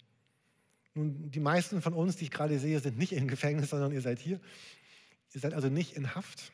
Nun, 0.97 1.29
die 1.29 1.39
meisten 1.39 1.81
von 1.81 1.93
uns, 1.93 2.15
die 2.15 2.25
ich 2.25 2.31
gerade 2.31 2.57
sehe, 2.57 2.79
sind 2.79 2.97
nicht 2.97 3.13
im 3.13 3.27
Gefängnis, 3.27 3.69
sondern 3.69 3.91
ihr 3.91 4.01
seid 4.01 4.17
hier. 4.17 4.39
Ihr 5.33 5.41
seid 5.41 5.53
also 5.53 5.69
nicht 5.69 5.93
in 5.93 6.15
Haft. 6.15 6.51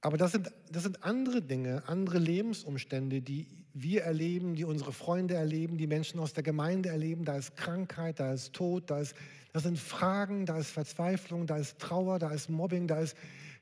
Aber 0.00 0.16
das 0.16 0.32
sind, 0.32 0.50
das 0.70 0.82
sind 0.82 1.04
andere 1.04 1.40
Dinge, 1.40 1.84
andere 1.86 2.18
Lebensumstände, 2.18 3.22
die 3.22 3.46
wir 3.72 4.02
erleben, 4.02 4.56
die 4.56 4.64
unsere 4.64 4.92
Freunde 4.92 5.34
erleben, 5.34 5.78
die 5.78 5.86
Menschen 5.86 6.18
aus 6.18 6.32
der 6.32 6.42
Gemeinde 6.42 6.88
erleben. 6.88 7.24
Da 7.24 7.36
ist 7.36 7.56
Krankheit, 7.56 8.18
da 8.18 8.32
ist 8.32 8.52
Tod, 8.52 8.90
da, 8.90 8.98
ist, 8.98 9.14
da 9.52 9.60
sind 9.60 9.78
Fragen, 9.78 10.44
da 10.44 10.58
ist 10.58 10.70
Verzweiflung, 10.70 11.46
da 11.46 11.56
ist 11.56 11.78
Trauer, 11.78 12.18
da 12.18 12.32
ist 12.32 12.50
Mobbing, 12.50 12.88
da 12.88 12.98
ist 12.98 13.16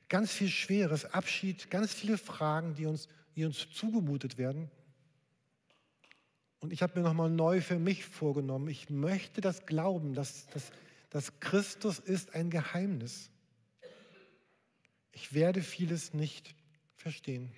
ganz 0.09 0.31
viel 0.31 0.49
Schweres, 0.49 1.05
Abschied, 1.05 1.69
ganz 1.69 1.93
viele 1.93 2.17
Fragen, 2.17 2.73
die 2.73 2.87
uns, 2.87 3.07
die 3.35 3.45
uns 3.45 3.69
zugemutet 3.69 4.39
werden. 4.39 4.71
Und 6.61 6.71
ich 6.71 6.83
habe 6.83 6.99
mir 6.99 7.03
nochmal 7.03 7.29
neu 7.29 7.59
für 7.59 7.79
mich 7.79 8.05
vorgenommen, 8.05 8.69
ich 8.69 8.89
möchte 8.89 9.41
das 9.41 9.65
glauben, 9.65 10.13
dass, 10.13 10.45
dass, 10.47 10.71
dass 11.09 11.39
Christus 11.39 11.99
ist 11.99 12.35
ein 12.35 12.51
Geheimnis. 12.51 13.31
Ich 15.11 15.33
werde 15.33 15.61
vieles 15.61 16.13
nicht 16.13 16.55
verstehen. 16.95 17.51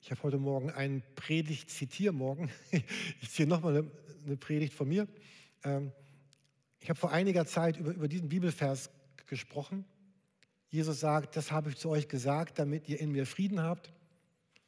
Ich 0.00 0.10
habe 0.10 0.22
heute 0.22 0.38
Morgen 0.38 0.70
einen 0.70 1.02
Predigt-Zitiermorgen. 1.14 2.50
Ich 3.20 3.30
ziehe 3.30 3.48
nochmal 3.48 3.76
eine, 3.76 3.90
eine 4.24 4.36
Predigt 4.36 4.72
von 4.72 4.88
mir. 4.88 5.06
Ähm, 5.64 5.92
ich 6.80 6.88
habe 6.88 6.98
vor 6.98 7.12
einiger 7.12 7.46
Zeit 7.46 7.76
über, 7.76 7.92
über 7.92 8.08
diesen 8.08 8.28
Bibelvers 8.28 8.90
gesprochen. 9.26 9.84
Jesus 10.68 11.00
sagt, 11.00 11.36
das 11.36 11.52
habe 11.52 11.70
ich 11.70 11.76
zu 11.76 11.90
euch 11.90 12.08
gesagt, 12.08 12.58
damit 12.58 12.88
ihr 12.88 13.00
in 13.00 13.12
mir 13.12 13.26
Frieden 13.26 13.62
habt. 13.62 13.92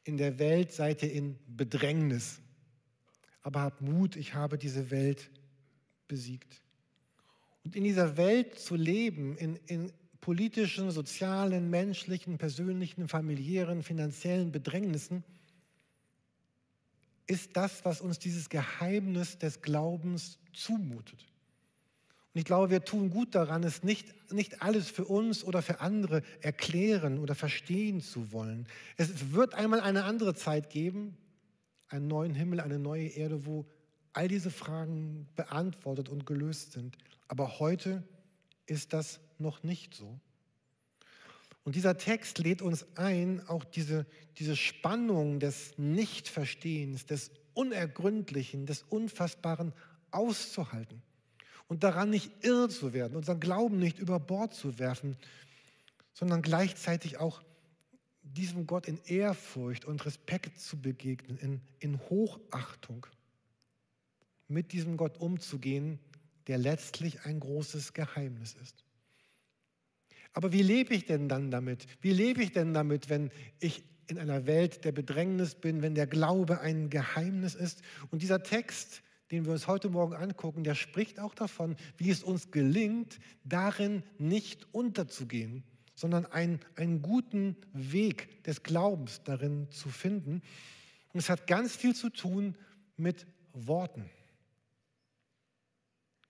In 0.05 0.19
der 0.19 0.39
Welt 0.39 0.73
seid 0.73 1.03
ihr 1.03 1.13
in 1.13 1.39
Bedrängnis. 1.47 2.41
Aber 3.47 3.61
habt 3.61 3.81
Mut, 3.81 4.17
ich 4.17 4.35
habe 4.35 4.59
diese 4.59 4.91
Welt 4.91 5.31
besiegt. 6.09 6.63
Und 7.63 7.77
in 7.77 7.85
dieser 7.85 8.17
Welt 8.17 8.59
zu 8.59 8.75
leben, 8.75 9.37
in, 9.39 9.55
in 9.67 9.93
politischen, 10.21 10.91
sozialen, 10.91 11.71
menschlichen, 11.71 12.39
persönlichen, 12.39 13.07
familiären, 13.07 13.85
finanziellen 13.85 14.51
Bedrängnissen, 14.51 15.23
ist 17.29 17.57
das, 17.57 17.85
was 17.85 18.01
uns 18.01 18.19
dieses 18.19 18.49
Geheimnis 18.49 19.39
des 19.39 19.63
Glaubens 19.63 20.41
zumutet. 20.53 21.25
Und 22.35 22.41
ich 22.41 22.45
glaube, 22.45 22.71
wir 22.71 22.85
tun 22.85 23.11
gut 23.11 23.37
daran, 23.37 23.63
es 23.63 23.85
nicht, 23.85 24.33
nicht 24.33 24.61
alles 24.61 24.91
für 24.91 25.05
uns 25.05 25.45
oder 25.45 25.63
für 25.63 25.79
andere 25.79 26.25
erklären 26.41 27.21
oder 27.21 27.37
verstehen 27.37 28.01
zu 28.01 28.33
wollen. 28.33 28.67
Es 28.97 29.31
wird 29.31 29.55
einmal 29.55 29.79
eine 29.79 30.03
andere 30.03 30.35
Zeit 30.35 30.69
geben, 30.69 31.17
einen 31.89 32.09
neuen 32.09 32.35
Himmel, 32.35 32.61
eine 32.61 32.79
neue 32.79 33.09
Erde, 33.09 33.47
wo 33.47 33.67
all 34.13 34.29
diese 34.29 34.51
Fragen 34.51 35.29
beantwortet 35.37 36.09
und 36.09 36.27
gelöst 36.27 36.73
sind. 36.73 36.97
Aber 37.29 37.59
heute 37.59 38.03
ist 38.67 38.93
das 38.93 39.21
noch 39.39 39.63
nicht 39.63 39.95
so. 39.95 40.19
Und 41.65 41.75
dieser 41.75 41.99
Text 41.99 42.39
lädt 42.39 42.63
uns 42.63 42.87
ein, 42.97 43.47
auch 43.49 43.65
diese, 43.65 44.07
diese 44.39 44.57
Spannung 44.57 45.41
des 45.41 45.77
Nichtverstehens, 45.77 47.07
des 47.07 47.31
Unergründlichen, 47.55 48.67
des 48.67 48.83
Unfassbaren 48.83 49.73
auszuhalten 50.11 51.03
und 51.67 51.83
daran 51.83 52.11
nicht 52.11 52.31
irr 52.45 52.69
zu 52.69 52.93
werden, 52.93 53.17
unseren 53.17 53.41
Glauben 53.41 53.79
nicht 53.79 53.99
über 53.99 54.21
Bord 54.21 54.55
zu 54.55 54.79
werfen, 54.79 55.17
sondern 56.13 56.41
gleichzeitig 56.41 57.19
auch 57.19 57.43
diesem 58.35 58.67
Gott 58.67 58.87
in 58.87 58.99
Ehrfurcht 59.05 59.85
und 59.85 60.05
Respekt 60.05 60.59
zu 60.59 60.81
begegnen, 60.81 61.39
in, 61.39 61.61
in 61.79 61.99
Hochachtung, 62.09 63.07
mit 64.49 64.73
diesem 64.73 64.97
Gott 64.97 65.19
umzugehen, 65.19 65.99
der 66.47 66.59
letztlich 66.59 67.23
ein 67.23 67.41
großes 67.41 67.93
Geheimnis 67.93 68.55
ist. 68.63 68.85
Aber 70.33 70.53
wie 70.53 70.63
lebe 70.63 70.95
ich 70.95 71.07
denn 71.07 71.29
dann 71.29 71.51
damit? 71.51 71.87
Wie 72.01 72.13
lebe 72.13 72.43
ich 72.43 72.53
denn 72.53 72.75
damit, 72.75 73.09
wenn 73.09 73.31
ich 73.59 73.85
in 74.09 74.19
einer 74.19 74.47
Welt 74.47 74.85
der 74.85 74.93
Bedrängnis 74.93 75.55
bin, 75.55 75.83
wenn 75.83 75.95
der 75.95 76.07
Glaube 76.07 76.61
ein 76.61 76.91
Geheimnis 76.91 77.55
ist? 77.55 77.83
Und 78.11 78.23
dieser 78.23 78.43
Text 78.43 79.03
den 79.31 79.45
wir 79.45 79.53
uns 79.53 79.67
heute 79.67 79.89
Morgen 79.91 80.15
angucken, 80.15 80.63
der 80.63 80.75
spricht 80.75 81.19
auch 81.19 81.35
davon, 81.35 81.77
wie 81.97 82.11
es 82.11 82.23
uns 82.23 82.51
gelingt, 82.51 83.19
darin 83.45 84.03
nicht 84.19 84.73
unterzugehen, 84.73 85.65
sondern 85.97 86.27
einen, 86.27 86.61
einen 86.77 87.03
guten 87.03 87.57
Weg 87.73 88.45
des 88.45 88.63
Glaubens 88.63 89.23
darin 89.25 89.69
zu 89.71 89.89
finden. 89.89 90.43
Und 91.13 91.19
es 91.19 91.31
hat 91.31 91.47
ganz 91.47 91.75
viel 91.75 91.97
zu 91.97 92.11
tun 92.11 92.55
mit 92.97 93.27
Worten. 93.55 94.09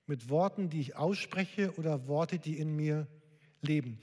Mit 0.06 0.30
Worten, 0.30 0.70
die 0.70 0.80
ich 0.80 0.96
ausspreche 0.96 1.74
oder 1.74 2.06
Worte, 2.06 2.38
die 2.38 2.58
in 2.58 2.76
mir 2.76 3.08
leben. 3.60 3.98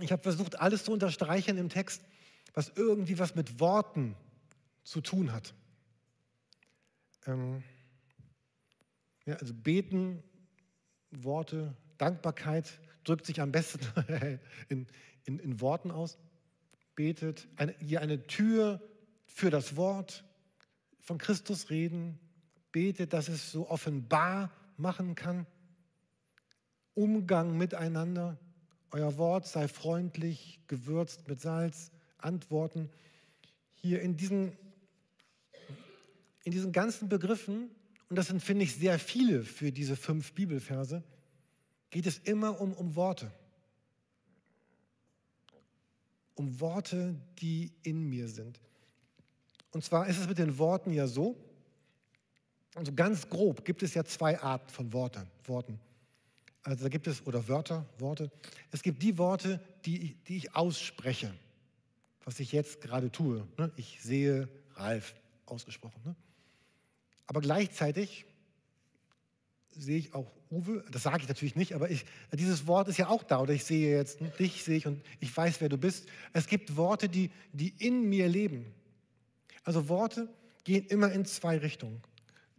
Ich 0.00 0.12
habe 0.12 0.22
versucht, 0.22 0.60
alles 0.60 0.84
zu 0.84 0.92
unterstreichen 0.92 1.58
im 1.58 1.68
Text, 1.68 2.04
was 2.54 2.72
irgendwie 2.76 3.18
was 3.18 3.34
mit 3.34 3.58
Worten 3.58 4.14
zu 4.84 5.00
tun 5.00 5.32
hat. 5.32 5.52
Ähm 7.26 7.64
ja, 9.26 9.34
also 9.34 9.52
beten, 9.52 10.22
Worte, 11.10 11.76
Dankbarkeit 11.98 12.80
drückt 13.04 13.26
sich 13.26 13.40
am 13.40 13.52
besten 13.52 13.80
in, 14.68 14.86
in, 15.24 15.38
in 15.38 15.60
Worten 15.60 15.90
aus. 15.90 16.18
Betet, 16.94 17.48
eine, 17.56 17.74
hier 17.78 18.00
eine 18.00 18.26
Tür 18.26 18.80
für 19.26 19.50
das 19.50 19.76
Wort 19.76 20.24
von 21.00 21.18
Christus 21.18 21.70
reden. 21.70 22.18
Betet, 22.72 23.12
dass 23.12 23.28
es 23.28 23.50
so 23.50 23.68
offenbar 23.68 24.50
machen 24.76 25.14
kann. 25.14 25.46
Umgang 26.94 27.56
miteinander. 27.56 28.38
Euer 28.90 29.16
Wort 29.18 29.46
sei 29.46 29.68
freundlich, 29.68 30.60
gewürzt 30.66 31.28
mit 31.28 31.40
Salz. 31.40 31.90
Antworten. 32.18 32.90
Hier 33.76 34.02
in 34.02 34.16
diesen, 34.16 34.52
in 36.44 36.52
diesen 36.52 36.72
ganzen 36.72 37.08
Begriffen 37.08 37.70
und 38.10 38.16
das 38.16 38.26
sind, 38.26 38.42
finde 38.42 38.64
ich, 38.64 38.74
sehr 38.74 38.98
viele 38.98 39.44
für 39.44 39.70
diese 39.70 39.94
fünf 39.94 40.32
Bibelverse, 40.32 41.04
geht 41.90 42.06
es 42.06 42.18
immer 42.18 42.60
um, 42.60 42.72
um 42.72 42.94
Worte. 42.96 43.30
Um 46.34 46.60
Worte, 46.60 47.16
die 47.40 47.72
in 47.82 48.08
mir 48.08 48.28
sind. 48.28 48.60
Und 49.72 49.84
zwar 49.84 50.06
ist 50.08 50.18
es 50.18 50.28
mit 50.28 50.38
den 50.38 50.58
Worten 50.58 50.92
ja 50.92 51.06
so, 51.06 51.36
also 52.74 52.92
ganz 52.92 53.28
grob 53.28 53.64
gibt 53.64 53.82
es 53.82 53.94
ja 53.94 54.04
zwei 54.04 54.40
Arten 54.40 54.68
von 54.70 54.92
Worten. 54.92 55.26
Worten. 55.44 55.80
Also 56.62 56.84
da 56.84 56.88
gibt 56.88 57.06
es, 57.06 57.26
oder 57.26 57.46
Wörter, 57.48 57.86
Worte. 57.98 58.30
Es 58.70 58.82
gibt 58.82 59.02
die 59.02 59.18
Worte, 59.18 59.60
die, 59.84 60.14
die 60.28 60.36
ich 60.36 60.54
ausspreche, 60.54 61.32
was 62.24 62.38
ich 62.38 62.52
jetzt 62.52 62.80
gerade 62.80 63.10
tue. 63.10 63.46
Ne? 63.56 63.72
Ich 63.76 64.00
sehe 64.02 64.48
Ralf 64.74 65.14
ausgesprochen. 65.46 66.00
Ne? 66.04 66.14
Aber 67.26 67.40
gleichzeitig 67.40 68.26
sehe 69.72 69.98
ich 69.98 70.14
auch 70.14 70.30
Uwe, 70.50 70.84
das 70.90 71.04
sage 71.04 71.18
ich 71.22 71.28
natürlich 71.28 71.54
nicht, 71.54 71.74
aber 71.74 71.90
ich, 71.90 72.04
dieses 72.32 72.66
Wort 72.66 72.88
ist 72.88 72.96
ja 72.96 73.08
auch 73.08 73.22
da. 73.22 73.40
Oder 73.40 73.54
ich 73.54 73.64
sehe 73.64 73.96
jetzt 73.96 74.18
dich, 74.38 74.64
sehe 74.64 74.76
ich 74.76 74.86
und 74.86 75.00
ich 75.20 75.34
weiß, 75.34 75.60
wer 75.60 75.68
du 75.68 75.78
bist. 75.78 76.08
Es 76.32 76.48
gibt 76.48 76.76
Worte, 76.76 77.08
die, 77.08 77.30
die 77.52 77.72
in 77.78 78.08
mir 78.08 78.28
leben. 78.28 78.66
Also 79.62 79.88
Worte 79.88 80.28
gehen 80.64 80.86
immer 80.86 81.12
in 81.12 81.24
zwei 81.24 81.58
Richtungen. 81.58 82.02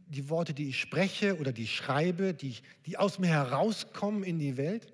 Die 0.07 0.29
Worte, 0.29 0.53
die 0.53 0.69
ich 0.69 0.79
spreche 0.79 1.37
oder 1.37 1.51
die 1.51 1.63
ich 1.63 1.75
schreibe, 1.75 2.33
die, 2.33 2.55
die 2.85 2.97
aus 2.97 3.19
mir 3.19 3.27
herauskommen 3.27 4.23
in 4.23 4.39
die 4.39 4.55
Welt. 4.55 4.93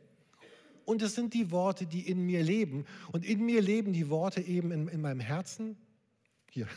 Und 0.85 1.01
es 1.03 1.13
sind 1.13 1.35
die 1.35 1.51
Worte, 1.51 1.85
die 1.85 2.07
in 2.07 2.25
mir 2.25 2.41
leben. 2.41 2.85
Und 3.11 3.25
in 3.25 3.45
mir 3.45 3.61
leben 3.61 3.93
die 3.93 4.09
Worte 4.09 4.41
eben 4.41 4.71
in, 4.71 4.87
in 4.87 5.01
meinem 5.01 5.19
Herzen. 5.19 5.77
Hier, 6.49 6.67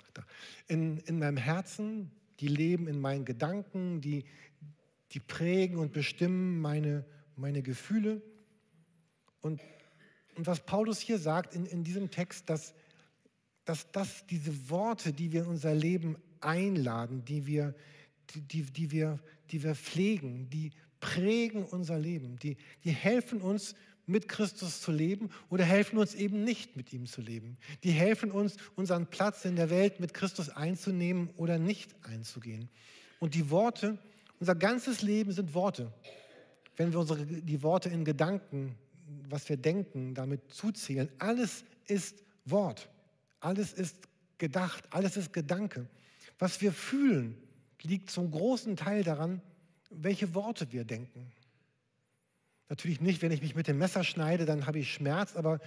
in, 0.68 0.98
in 0.98 1.18
meinem 1.18 1.36
Herzen, 1.36 2.10
die 2.38 2.48
leben 2.48 2.88
in 2.88 2.98
meinen 2.98 3.26
Gedanken, 3.26 4.00
die, 4.00 4.24
die 5.12 5.20
prägen 5.20 5.78
und 5.78 5.92
bestimmen 5.92 6.60
meine, 6.60 7.04
meine 7.36 7.62
Gefühle. 7.62 8.22
Und, 9.40 9.60
und 10.36 10.46
was 10.46 10.60
Paulus 10.60 11.00
hier 11.00 11.18
sagt 11.18 11.54
in, 11.54 11.66
in 11.66 11.84
diesem 11.84 12.10
Text, 12.10 12.48
dass, 12.48 12.74
dass, 13.64 13.90
dass 13.92 14.26
diese 14.26 14.70
Worte, 14.70 15.12
die 15.12 15.32
wir 15.32 15.42
in 15.42 15.48
unser 15.48 15.74
Leben 15.74 16.16
einladen, 16.40 17.24
die 17.24 17.46
wir, 17.46 17.74
die, 18.34 18.40
die, 18.42 18.62
die, 18.62 18.90
wir, 18.90 19.18
die 19.50 19.62
wir 19.62 19.74
pflegen, 19.74 20.48
die 20.50 20.72
prägen 21.00 21.64
unser 21.64 21.98
Leben, 21.98 22.38
die, 22.38 22.56
die 22.84 22.90
helfen 22.90 23.40
uns, 23.40 23.74
mit 24.10 24.28
Christus 24.28 24.80
zu 24.80 24.90
leben 24.90 25.30
oder 25.48 25.64
helfen 25.64 25.98
uns 25.98 26.14
eben 26.14 26.42
nicht 26.44 26.76
mit 26.76 26.92
ihm 26.92 27.06
zu 27.06 27.20
leben. 27.20 27.56
Die 27.84 27.92
helfen 27.92 28.30
uns, 28.30 28.56
unseren 28.74 29.06
Platz 29.06 29.44
in 29.44 29.56
der 29.56 29.70
Welt 29.70 30.00
mit 30.00 30.12
Christus 30.12 30.50
einzunehmen 30.50 31.30
oder 31.36 31.58
nicht 31.58 31.94
einzugehen. 32.04 32.68
Und 33.20 33.34
die 33.34 33.50
Worte, 33.50 33.98
unser 34.40 34.54
ganzes 34.54 35.02
Leben 35.02 35.32
sind 35.32 35.54
Worte. 35.54 35.92
Wenn 36.76 36.92
wir 36.92 36.98
unsere, 36.98 37.24
die 37.24 37.62
Worte 37.62 37.90
in 37.90 38.04
Gedanken, 38.04 38.74
was 39.28 39.48
wir 39.48 39.56
denken, 39.56 40.14
damit 40.14 40.52
zuzählen, 40.52 41.08
alles 41.18 41.64
ist 41.86 42.24
Wort. 42.46 42.88
Alles 43.40 43.72
ist 43.72 43.96
gedacht, 44.38 44.84
alles 44.90 45.16
ist 45.16 45.32
Gedanke. 45.32 45.86
Was 46.38 46.60
wir 46.60 46.72
fühlen, 46.72 47.36
liegt 47.82 48.10
zum 48.10 48.30
großen 48.30 48.76
Teil 48.76 49.04
daran, 49.04 49.42
welche 49.90 50.34
Worte 50.34 50.72
wir 50.72 50.84
denken. 50.84 51.32
Natürlich 52.68 53.00
nicht, 53.00 53.20
wenn 53.22 53.32
ich 53.32 53.42
mich 53.42 53.54
mit 53.54 53.66
dem 53.66 53.78
Messer 53.78 54.04
schneide, 54.04 54.46
dann 54.46 54.66
habe 54.66 54.78
ich 54.78 54.92
Schmerz, 54.92 55.36
aber 55.36 55.60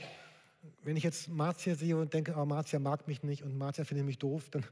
wenn 0.83 0.95
ich 0.95 1.03
jetzt 1.03 1.27
Marzia 1.27 1.75
sehe 1.75 1.97
und 1.97 2.13
denke, 2.13 2.33
oh, 2.37 2.45
Marzia 2.45 2.79
mag 2.79 3.07
mich 3.07 3.21
nicht 3.23 3.43
und 3.43 3.57
Marzia 3.57 3.83
findet 3.83 4.05
mich 4.05 4.17
doof, 4.17 4.49
dann, 4.49 4.63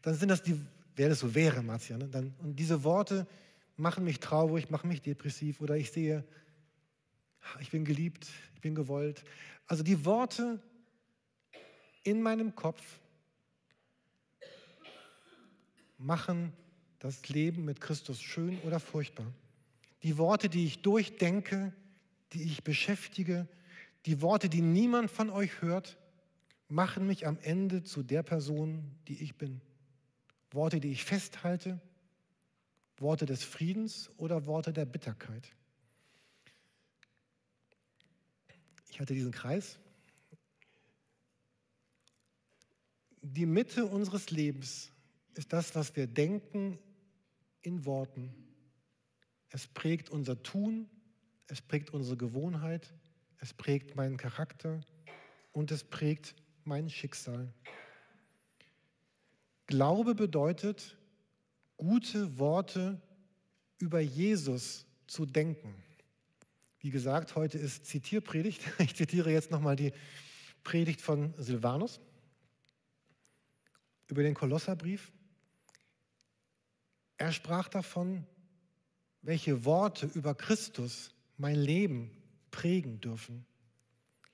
dann 0.00 0.14
sind 0.14 0.28
das 0.28 0.42
die, 0.42 0.60
wer 0.94 1.08
das 1.08 1.18
so 1.18 1.34
wäre, 1.34 1.62
Marzia. 1.62 1.98
Ne? 1.98 2.08
Dann, 2.08 2.34
und 2.38 2.56
diese 2.56 2.84
Worte 2.84 3.26
machen 3.80 4.04
mich 4.04 4.20
traurig, 4.20 4.70
machen 4.70 4.88
mich 4.88 5.02
depressiv 5.02 5.60
oder 5.60 5.76
ich 5.76 5.90
sehe, 5.90 6.24
ich 7.60 7.70
bin 7.70 7.84
geliebt, 7.84 8.28
ich 8.54 8.60
bin 8.60 8.74
gewollt. 8.74 9.24
Also 9.66 9.82
die 9.82 10.04
Worte 10.04 10.62
in 12.02 12.22
meinem 12.22 12.54
Kopf 12.54 13.00
machen 15.98 16.52
das 16.98 17.28
Leben 17.28 17.64
mit 17.64 17.80
Christus 17.80 18.20
schön 18.20 18.58
oder 18.60 18.80
furchtbar. 18.80 19.26
Die 20.02 20.18
Worte, 20.18 20.48
die 20.48 20.66
ich 20.66 20.82
durchdenke, 20.82 21.72
die 22.32 22.42
ich 22.42 22.62
beschäftige, 22.62 23.48
die 24.06 24.22
Worte, 24.22 24.48
die 24.48 24.62
niemand 24.62 25.10
von 25.10 25.30
euch 25.30 25.62
hört, 25.62 25.98
machen 26.68 27.06
mich 27.06 27.26
am 27.26 27.38
Ende 27.40 27.82
zu 27.82 28.02
der 28.02 28.22
Person, 28.22 28.94
die 29.08 29.22
ich 29.22 29.36
bin. 29.36 29.60
Worte, 30.52 30.80
die 30.80 30.92
ich 30.92 31.04
festhalte, 31.04 31.80
Worte 33.00 33.26
des 33.26 33.42
Friedens 33.42 34.10
oder 34.18 34.46
Worte 34.46 34.72
der 34.72 34.84
Bitterkeit. 34.84 35.50
Ich 38.90 39.00
hatte 39.00 39.14
diesen 39.14 39.32
Kreis. 39.32 39.78
Die 43.22 43.46
Mitte 43.46 43.86
unseres 43.86 44.30
Lebens 44.30 44.92
ist 45.34 45.52
das, 45.52 45.74
was 45.74 45.96
wir 45.96 46.06
denken 46.06 46.78
in 47.62 47.86
Worten. 47.86 48.34
Es 49.48 49.66
prägt 49.66 50.10
unser 50.10 50.42
Tun, 50.42 50.88
es 51.46 51.60
prägt 51.60 51.90
unsere 51.90 52.16
Gewohnheit, 52.16 52.92
es 53.38 53.54
prägt 53.54 53.96
meinen 53.96 54.16
Charakter 54.16 54.80
und 55.52 55.70
es 55.70 55.84
prägt 55.84 56.34
mein 56.64 56.90
Schicksal. 56.90 57.52
Glaube 59.66 60.14
bedeutet, 60.14 60.98
gute 61.80 62.38
Worte 62.38 63.00
über 63.78 64.00
Jesus 64.00 64.84
zu 65.06 65.24
denken. 65.24 65.74
Wie 66.80 66.90
gesagt, 66.90 67.36
heute 67.36 67.56
ist 67.56 67.86
Zitierpredigt. 67.86 68.60
Ich 68.80 68.94
zitiere 68.94 69.32
jetzt 69.32 69.50
nochmal 69.50 69.76
die 69.76 69.94
Predigt 70.62 71.00
von 71.00 71.32
Silvanus 71.38 71.98
über 74.08 74.22
den 74.22 74.34
Kolosserbrief. 74.34 75.10
Er 77.16 77.32
sprach 77.32 77.68
davon, 77.68 78.26
welche 79.22 79.64
Worte 79.64 80.04
über 80.04 80.34
Christus 80.34 81.14
mein 81.38 81.56
Leben 81.56 82.10
prägen 82.50 83.00
dürfen. 83.00 83.46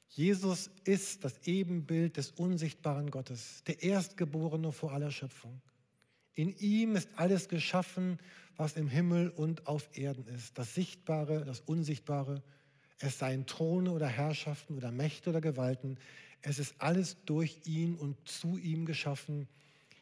Jesus 0.09 0.69
ist 0.83 1.23
das 1.23 1.47
Ebenbild 1.47 2.17
des 2.17 2.33
unsichtbaren 2.33 3.13
Gottes, 3.13 3.63
der 3.69 3.85
Erstgeborene 3.85 4.73
vor 4.73 4.91
aller 4.91 5.13
Schöpfung. 5.13 5.63
In 6.37 6.55
ihm 6.59 6.97
ist 6.97 7.09
alles 7.17 7.49
geschaffen, 7.49 8.19
was 8.57 8.77
im 8.77 8.89
Himmel 8.89 9.31
und 9.31 9.67
auf 9.67 9.89
Erden 9.95 10.27
ist, 10.29 10.59
das 10.59 10.75
Sichtbare, 10.75 11.45
das 11.45 11.61
Unsichtbare. 11.61 12.43
Es 12.99 13.19
seien 13.19 13.47
Throne 13.47 13.91
oder 13.91 14.07
Herrschaften 14.07 14.77
oder 14.77 14.93
Mächte 14.93 15.31
oder 15.31 15.41
Gewalten. 15.41 15.99
Es 16.43 16.59
ist 16.59 16.75
alles 16.79 17.17
durch 17.25 17.63
ihn 17.65 17.97
und 17.97 18.17
zu 18.29 18.59
ihm 18.59 18.85
geschaffen. 18.85 19.49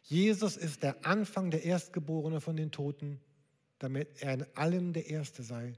Jesus 0.02 0.56
ist 0.56 0.82
der 0.82 1.06
Anfang, 1.06 1.52
der 1.52 1.64
Erstgeborene 1.64 2.40
von 2.40 2.56
den 2.56 2.72
Toten, 2.72 3.20
damit 3.78 4.20
er 4.20 4.34
in 4.34 4.46
allem 4.54 4.92
der 4.92 5.08
Erste 5.08 5.44
sei. 5.44 5.74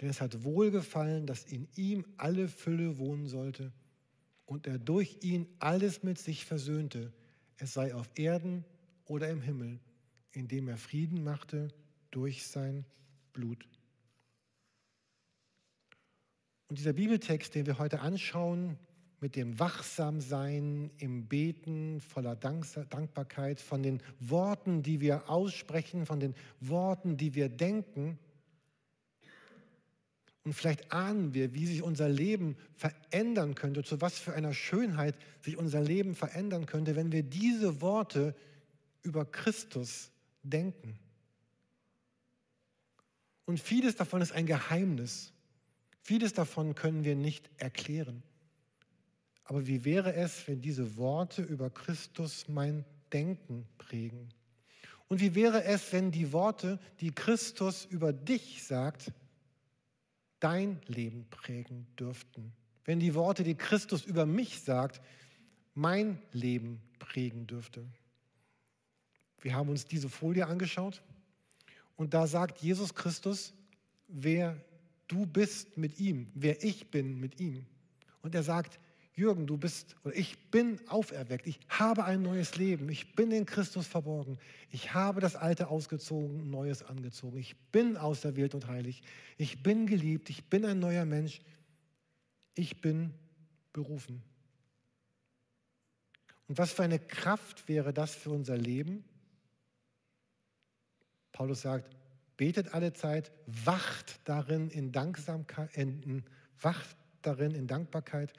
Denn 0.00 0.10
es 0.10 0.20
hat 0.20 0.44
wohlgefallen, 0.44 1.26
dass 1.26 1.44
in 1.44 1.68
ihm 1.74 2.04
alle 2.18 2.48
Fülle 2.48 2.98
wohnen 2.98 3.28
sollte 3.28 3.72
und 4.44 4.66
er 4.66 4.78
durch 4.78 5.18
ihn 5.22 5.46
alles 5.58 6.02
mit 6.02 6.18
sich 6.18 6.44
versöhnte, 6.44 7.14
es 7.56 7.72
sei 7.72 7.94
auf 7.94 8.10
Erden 8.14 8.64
oder 9.04 9.28
im 9.28 9.40
Himmel, 9.40 9.80
indem 10.32 10.68
er 10.68 10.76
Frieden 10.76 11.22
machte 11.22 11.68
durch 12.10 12.46
sein 12.46 12.84
Blut. 13.32 13.68
Und 16.68 16.78
dieser 16.78 16.92
Bibeltext, 16.92 17.54
den 17.54 17.66
wir 17.66 17.78
heute 17.78 18.00
anschauen, 18.00 18.78
mit 19.20 19.36
dem 19.36 19.58
Wachsamsein 19.58 20.90
im 20.98 21.26
Beten, 21.28 22.00
voller 22.00 22.36
Dankbarkeit, 22.36 23.60
von 23.60 23.82
den 23.82 24.02
Worten, 24.20 24.82
die 24.82 25.00
wir 25.00 25.30
aussprechen, 25.30 26.04
von 26.04 26.20
den 26.20 26.34
Worten, 26.60 27.16
die 27.16 27.34
wir 27.34 27.48
denken, 27.48 28.18
und 30.44 30.52
vielleicht 30.52 30.92
ahnen 30.92 31.32
wir, 31.32 31.54
wie 31.54 31.64
sich 31.64 31.82
unser 31.82 32.08
Leben 32.08 32.56
verändern 32.74 33.54
könnte, 33.54 33.82
zu 33.82 34.02
was 34.02 34.18
für 34.18 34.34
einer 34.34 34.52
Schönheit 34.52 35.16
sich 35.40 35.56
unser 35.56 35.80
Leben 35.80 36.14
verändern 36.14 36.66
könnte, 36.66 36.96
wenn 36.96 37.12
wir 37.12 37.22
diese 37.22 37.80
Worte 37.80 38.34
über 39.04 39.24
Christus 39.24 40.10
denken. 40.42 40.98
Und 43.44 43.60
vieles 43.60 43.94
davon 43.94 44.20
ist 44.20 44.32
ein 44.32 44.46
Geheimnis. 44.46 45.32
Vieles 46.00 46.32
davon 46.32 46.74
können 46.74 47.04
wir 47.04 47.14
nicht 47.14 47.48
erklären. 47.58 48.22
Aber 49.44 49.66
wie 49.66 49.84
wäre 49.84 50.14
es, 50.14 50.48
wenn 50.48 50.60
diese 50.60 50.96
Worte 50.96 51.42
über 51.42 51.70
Christus 51.70 52.48
mein 52.48 52.84
Denken 53.12 53.66
prägen? 53.78 54.30
Und 55.08 55.20
wie 55.20 55.34
wäre 55.34 55.64
es, 55.64 55.92
wenn 55.92 56.10
die 56.10 56.32
Worte, 56.32 56.80
die 57.00 57.12
Christus 57.12 57.84
über 57.84 58.12
dich 58.12 58.64
sagt, 58.64 59.12
dein 60.40 60.80
Leben 60.86 61.26
prägen 61.30 61.86
dürften. 61.98 62.52
Wenn 62.84 63.00
die 63.00 63.14
Worte, 63.14 63.44
die 63.44 63.54
Christus 63.54 64.04
über 64.04 64.26
mich 64.26 64.60
sagt, 64.60 65.00
mein 65.74 66.20
Leben 66.32 66.82
prägen 66.98 67.46
dürfte. 67.46 67.86
Wir 69.44 69.54
haben 69.54 69.68
uns 69.68 69.84
diese 69.84 70.08
Folie 70.08 70.46
angeschaut 70.46 71.02
und 71.96 72.14
da 72.14 72.26
sagt 72.26 72.62
Jesus 72.62 72.94
Christus, 72.94 73.52
wer 74.08 74.56
du 75.06 75.26
bist 75.26 75.76
mit 75.76 76.00
ihm, 76.00 76.30
wer 76.34 76.64
ich 76.64 76.90
bin 76.90 77.20
mit 77.20 77.38
ihm. 77.38 77.66
Und 78.22 78.34
er 78.34 78.42
sagt, 78.42 78.80
Jürgen, 79.14 79.46
du 79.46 79.58
bist 79.58 79.96
oder 80.02 80.16
ich 80.16 80.50
bin 80.50 80.80
auferweckt. 80.88 81.46
Ich 81.46 81.60
habe 81.68 82.04
ein 82.04 82.22
neues 82.22 82.56
Leben. 82.56 82.88
Ich 82.88 83.14
bin 83.14 83.30
in 83.32 83.44
Christus 83.44 83.86
verborgen. 83.86 84.38
Ich 84.70 84.94
habe 84.94 85.20
das 85.20 85.36
Alte 85.36 85.68
ausgezogen, 85.68 86.48
Neues 86.48 86.82
angezogen. 86.82 87.36
Ich 87.36 87.54
bin 87.70 87.98
auserwählt 87.98 88.54
und 88.54 88.66
heilig. 88.66 89.02
Ich 89.36 89.62
bin 89.62 89.86
geliebt. 89.86 90.30
Ich 90.30 90.48
bin 90.48 90.64
ein 90.64 90.78
neuer 90.78 91.04
Mensch. 91.04 91.42
Ich 92.54 92.80
bin 92.80 93.12
berufen. 93.74 94.22
Und 96.48 96.56
was 96.56 96.72
für 96.72 96.82
eine 96.82 96.98
Kraft 96.98 97.68
wäre 97.68 97.92
das 97.92 98.14
für 98.14 98.30
unser 98.30 98.56
Leben? 98.56 99.04
Paulus 101.34 101.62
sagt, 101.62 101.96
betet 102.36 102.74
alle 102.74 102.92
Zeit, 102.92 103.32
wacht 103.46 104.20
darin 104.24 104.70
in 104.70 104.92
Danksamkeit, 104.92 105.68
wacht 106.60 106.96
darin 107.22 107.56
in 107.56 107.66
Dankbarkeit 107.66 108.32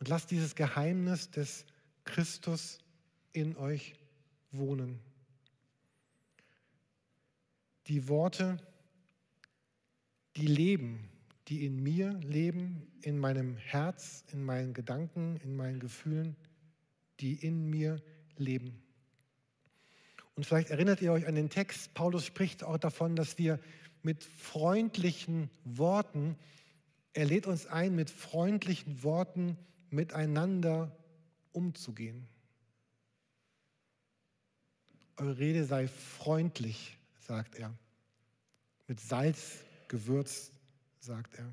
und 0.00 0.08
lasst 0.08 0.30
dieses 0.30 0.54
Geheimnis 0.54 1.30
des 1.30 1.66
Christus 2.04 2.78
in 3.32 3.56
euch 3.58 3.94
wohnen. 4.52 5.00
Die 7.88 8.08
Worte, 8.08 8.56
die 10.36 10.46
leben, 10.46 11.10
die 11.48 11.66
in 11.66 11.82
mir 11.82 12.14
leben, 12.20 12.90
in 13.02 13.18
meinem 13.18 13.58
Herz, 13.58 14.24
in 14.32 14.42
meinen 14.42 14.72
Gedanken, 14.72 15.36
in 15.44 15.56
meinen 15.56 15.78
Gefühlen, 15.78 16.36
die 17.20 17.34
in 17.34 17.68
mir 17.68 18.00
leben. 18.38 18.82
Und 20.34 20.46
vielleicht 20.46 20.70
erinnert 20.70 21.02
ihr 21.02 21.12
euch 21.12 21.26
an 21.26 21.34
den 21.34 21.50
Text, 21.50 21.92
Paulus 21.94 22.24
spricht 22.24 22.64
auch 22.64 22.78
davon, 22.78 23.16
dass 23.16 23.38
wir 23.38 23.58
mit 24.02 24.24
freundlichen 24.24 25.50
Worten, 25.64 26.36
er 27.12 27.26
lädt 27.26 27.46
uns 27.46 27.66
ein, 27.66 27.94
mit 27.94 28.10
freundlichen 28.10 29.02
Worten 29.02 29.58
miteinander 29.90 30.96
umzugehen. 31.52 32.26
Eure 35.16 35.38
Rede 35.38 35.64
sei 35.66 35.86
freundlich, 35.88 36.98
sagt 37.20 37.56
er. 37.56 37.72
Mit 38.88 38.98
Salz 39.00 39.58
gewürzt, 39.88 40.52
sagt 40.98 41.34
er. 41.34 41.52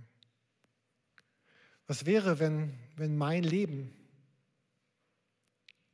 Was 1.86 2.06
wäre, 2.06 2.40
wenn, 2.40 2.74
wenn 2.96 3.18
mein 3.18 3.44
Leben 3.44 3.94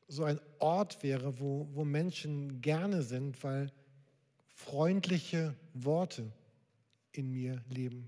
so 0.08 0.24
ein 0.24 0.40
Ort 0.60 1.02
wäre, 1.04 1.40
wo, 1.40 1.68
wo 1.74 1.84
Menschen 1.84 2.62
gerne 2.62 3.02
sind, 3.02 3.44
weil 3.44 3.72
freundliche 4.50 5.56
Worte 5.74 6.32
in 7.12 7.32
mir 7.32 7.64
leben? 7.70 8.08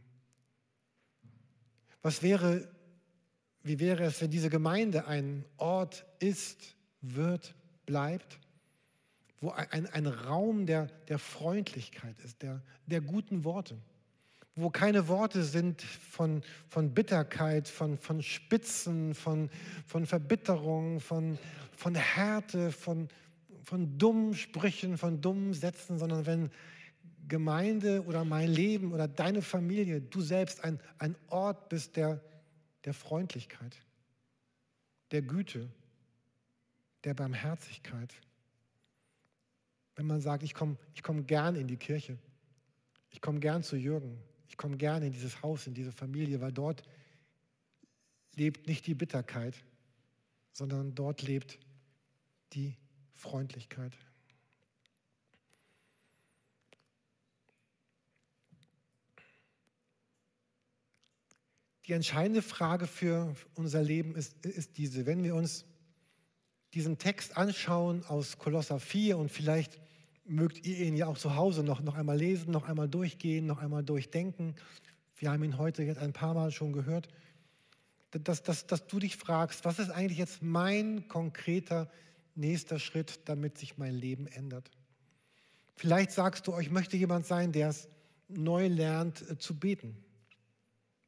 Was 2.01 2.21
wäre, 2.21 2.67
wie 3.63 3.79
wäre 3.79 4.05
es, 4.05 4.21
wenn 4.21 4.31
diese 4.31 4.49
Gemeinde 4.49 5.07
ein 5.07 5.43
Ort 5.57 6.05
ist, 6.19 6.75
wird, 7.01 7.55
bleibt, 7.86 8.39
wo 9.41 9.49
ein, 9.49 9.86
ein 9.88 10.07
Raum 10.07 10.65
der, 10.65 10.88
der 11.07 11.19
Freundlichkeit 11.19 12.19
ist, 12.21 12.41
der, 12.41 12.62
der 12.86 13.01
guten 13.01 13.43
Worte, 13.43 13.77
wo 14.58 14.70
keine 14.70 15.08
Worte 15.08 15.43
sind 15.43 15.82
von, 15.82 16.41
von 16.67 16.93
Bitterkeit, 16.93 17.67
von, 17.67 17.98
von 17.98 18.22
Spitzen, 18.22 19.15
von, 19.15 19.50
von 19.86 20.06
Verbitterung, 20.06 21.00
von, 21.00 21.38
von 21.72 21.96
Härte, 21.96 22.72
von, 22.72 23.08
von 23.63 23.98
dummen 23.98 24.34
Sprüchen, 24.34 24.98
von 24.98 25.22
dummen 25.22 25.54
Sätzen, 25.54 25.98
sondern 26.00 26.26
wenn 26.26 26.52
Gemeinde 27.28 28.04
oder 28.06 28.26
mein 28.26 28.50
Leben 28.50 28.93
oder 28.93 29.08
deine 29.08 29.41
Familie, 29.41 30.02
du 30.02 30.22
selbst 30.22 30.63
ein, 30.63 30.80
ein 30.98 31.15
Ort 31.28 31.70
bist, 31.70 31.96
der 31.96 32.22
der 32.88 32.93
wenn 39.96 40.06
man 40.06 40.22
sagt, 40.22 40.43
ich 40.43 40.54
komme 40.54 40.78
ich 40.93 41.04
komm 41.04 41.28
gern 41.28 41.56
in 41.56 41.67
die 41.67 41.76
Kirche, 41.76 42.17
ich 43.10 43.20
komme 43.20 43.39
gern 43.39 43.62
zu 43.62 43.76
Jürgen, 43.76 44.17
ich 44.47 44.57
komme 44.57 44.77
gern 44.77 45.03
in 45.03 45.12
dieses 45.12 45.41
Haus, 45.41 45.67
in 45.67 45.73
diese 45.73 45.91
Familie, 45.91 46.41
weil 46.41 46.51
dort 46.51 46.83
lebt 48.36 48.67
nicht 48.67 48.86
die 48.88 48.95
Bitterkeit, 48.95 49.55
sondern 50.53 50.95
dort 50.95 51.21
lebt 51.21 51.60
die 52.53 52.75
Freundlichkeit. 53.15 53.93
Die 61.88 61.93
entscheidende 61.93 62.41
Frage 62.41 62.86
für 62.86 63.33
unser 63.55 63.81
Leben 63.81 64.15
ist, 64.15 64.45
ist 64.45 64.77
diese. 64.77 65.05
Wenn 65.05 65.23
wir 65.23 65.36
uns 65.36 65.65
diesen 66.73 66.97
Text 66.97 67.38
anschauen 67.38 68.03
aus 68.03 68.38
Kolosser 68.38 68.79
4 68.79 69.17
und 69.17 69.31
vielleicht 69.31 69.79
mögt 70.27 70.65
ihr 70.65 70.77
ihn 70.79 70.95
ja 70.95 71.07
auch 71.07 71.17
zu 71.17 71.35
Hause 71.35 71.63
noch, 71.63 71.81
noch 71.81 71.95
einmal 71.95 72.17
lesen, 72.17 72.51
noch 72.51 72.67
einmal 72.67 72.87
durchgehen, 72.87 73.45
noch 73.45 73.61
einmal 73.61 73.83
durchdenken. 73.83 74.55
Wir 75.17 75.31
haben 75.31 75.43
ihn 75.43 75.57
heute 75.57 75.83
jetzt 75.83 75.99
ein 75.99 76.13
paar 76.13 76.33
Mal 76.33 76.51
schon 76.51 76.73
gehört. 76.73 77.07
Dass, 78.11 78.43
dass, 78.43 78.67
dass 78.67 78.87
du 78.87 78.99
dich 78.99 79.17
fragst, 79.17 79.65
was 79.65 79.79
ist 79.79 79.89
eigentlich 79.89 80.17
jetzt 80.17 80.41
mein 80.41 81.07
konkreter 81.07 81.89
nächster 82.35 82.79
Schritt, 82.79 83.19
damit 83.25 83.57
sich 83.57 83.77
mein 83.77 83.93
Leben 83.93 84.27
ändert? 84.27 84.71
Vielleicht 85.75 86.11
sagst 86.11 86.47
du, 86.47 86.55
oh, 86.55 86.59
ich 86.59 86.71
möchte 86.71 86.97
jemand 86.97 87.25
sein, 87.25 87.51
der 87.51 87.69
es 87.69 87.89
neu 88.27 88.67
lernt 88.67 89.29
äh, 89.29 89.37
zu 89.37 89.59
beten 89.59 90.03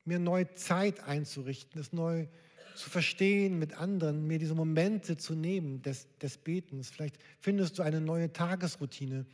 mir 0.10 0.20
neu 0.20 0.44
Zeit 0.56 1.02
einzurichten, 1.02 1.80
es 1.80 1.94
neu 1.94 2.26
zu 2.26 2.32
verstehen 2.88 3.58
mit 3.58 3.74
anderen, 3.74 4.28
mir 4.28 4.38
diese 4.38 4.54
Momente 4.54 5.18
zu 5.18 5.34
nehmen 5.34 5.82
des, 5.82 6.08
des 6.20 6.38
Betens. 6.38 6.90
Vielleicht 6.90 7.18
findest 7.40 7.80
du 7.80 7.82
eine 7.82 8.00
neue 8.00 8.32
Tagesroutine, 8.32 9.26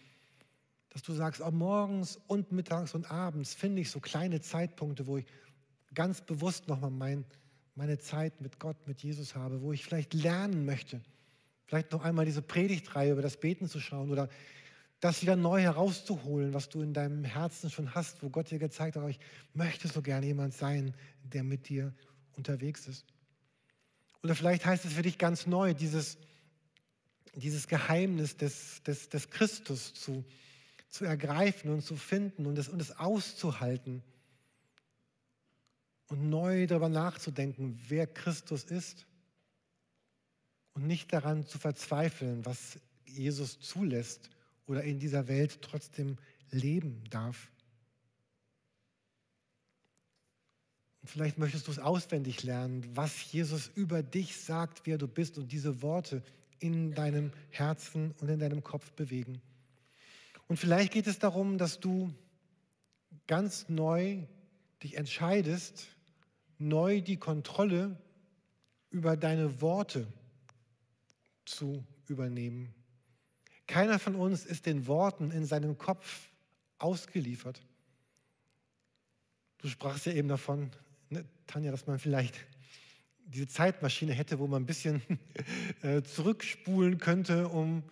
dass 0.89 1.03
du 1.03 1.11
sagst, 1.11 1.41
auch 1.41 1.51
morgens 1.51 2.17
und 2.27 2.53
mittags 2.53 2.95
und 2.95 3.11
abends 3.11 3.53
finde 3.53 3.81
ich 3.81 3.91
so 3.91 3.99
kleine 3.99 4.39
Zeitpunkte, 4.39 5.05
wo 5.05 5.17
ich 5.17 5.25
ganz 5.93 6.21
bewusst 6.21 6.67
nochmal 6.67 6.89
mein, 6.89 7.25
meine 7.75 7.99
Zeit 7.99 8.39
mit 8.41 8.59
Gott, 8.59 8.87
mit 8.87 9.03
Jesus 9.03 9.35
habe, 9.35 9.61
wo 9.61 9.73
ich 9.73 9.83
vielleicht 9.83 10.13
lernen 10.13 10.65
möchte, 10.65 11.01
vielleicht 11.65 11.91
noch 11.91 12.03
einmal 12.03 12.25
diese 12.25 12.41
Predigtreihe 12.41 13.11
über 13.11 13.21
das 13.21 13.37
Beten 13.37 13.67
zu 13.67 13.79
schauen 13.79 14.09
oder 14.09 14.29
das 15.01 15.21
wieder 15.21 15.35
neu 15.35 15.61
herauszuholen, 15.61 16.53
was 16.53 16.69
du 16.69 16.81
in 16.81 16.93
deinem 16.93 17.23
Herzen 17.25 17.69
schon 17.69 17.93
hast, 17.93 18.23
wo 18.23 18.29
Gott 18.29 18.49
dir 18.49 18.59
gezeigt 18.59 18.95
hat, 18.95 19.09
ich 19.09 19.19
möchte 19.53 19.87
so 19.87 20.01
gerne 20.01 20.25
jemand 20.25 20.53
sein, 20.53 20.93
der 21.23 21.43
mit 21.43 21.69
dir 21.69 21.93
unterwegs 22.37 22.87
ist. 22.87 23.05
Oder 24.25 24.33
vielleicht 24.33 24.65
heißt 24.65 24.85
es 24.85 24.93
für 24.93 25.03
dich 25.03 25.19
ganz 25.19 25.45
neu, 25.45 25.75
dieses, 25.75 26.17
dieses 27.35 27.67
Geheimnis 27.67 28.35
des, 28.35 28.81
des, 28.81 29.07
des 29.07 29.29
Christus 29.29 29.93
zu, 29.93 30.25
zu 30.89 31.05
ergreifen 31.05 31.69
und 31.69 31.83
zu 31.83 31.95
finden 31.95 32.47
und 32.47 32.57
es, 32.57 32.67
und 32.67 32.81
es 32.81 32.97
auszuhalten 32.97 34.01
und 36.07 36.27
neu 36.27 36.65
darüber 36.65 36.89
nachzudenken, 36.89 37.79
wer 37.87 38.07
Christus 38.07 38.63
ist 38.63 39.05
und 40.73 40.87
nicht 40.87 41.13
daran 41.13 41.45
zu 41.45 41.59
verzweifeln, 41.59 42.43
was 42.47 42.79
Jesus 43.05 43.59
zulässt 43.59 44.31
oder 44.65 44.83
in 44.83 44.97
dieser 44.97 45.27
Welt 45.27 45.61
trotzdem 45.61 46.17
leben 46.49 47.03
darf. 47.11 47.51
Und 50.94 50.94
vielleicht 51.09 51.37
möchtest 51.37 51.67
du 51.67 51.71
es 51.71 51.79
auswendig 51.79 52.43
lernen, 52.43 52.85
was 52.95 53.31
Jesus 53.31 53.69
über 53.75 54.03
dich 54.03 54.37
sagt, 54.37 54.81
wer 54.85 54.97
du 54.97 55.07
bist 55.07 55.37
und 55.37 55.51
diese 55.51 55.81
Worte 55.81 56.23
in 56.59 56.93
deinem 56.93 57.31
Herzen 57.49 58.13
und 58.19 58.29
in 58.29 58.39
deinem 58.39 58.63
Kopf 58.63 58.91
bewegen. 58.93 59.41
Und 60.47 60.57
vielleicht 60.57 60.93
geht 60.93 61.07
es 61.07 61.19
darum, 61.19 61.57
dass 61.57 61.79
du 61.79 62.13
ganz 63.27 63.67
neu 63.67 64.23
dich 64.83 64.95
entscheidest, 64.95 65.87
neu 66.57 67.01
die 67.01 67.17
Kontrolle 67.17 67.97
über 68.89 69.17
deine 69.17 69.61
Worte 69.61 70.07
zu 71.45 71.83
übernehmen. 72.07 72.73
Keiner 73.67 73.99
von 73.99 74.15
uns 74.15 74.45
ist 74.45 74.65
den 74.65 74.87
Worten 74.87 75.31
in 75.31 75.45
seinem 75.45 75.77
Kopf 75.77 76.29
ausgeliefert. 76.77 77.61
Du 79.57 79.67
sprachst 79.67 80.05
ja 80.05 80.13
eben 80.13 80.27
davon, 80.27 80.69
ne, 81.09 81.25
Tanja, 81.47 81.71
dass 81.71 81.87
man 81.87 81.99
vielleicht 81.99 82.35
diese 83.27 83.47
Zeitmaschine 83.47 84.13
hätte, 84.13 84.39
wo 84.39 84.47
man 84.47 84.63
ein 84.63 84.65
bisschen 84.65 85.01
äh, 85.81 86.03
zurückspulen 86.03 86.99
könnte, 86.99 87.47
um, 87.47 87.83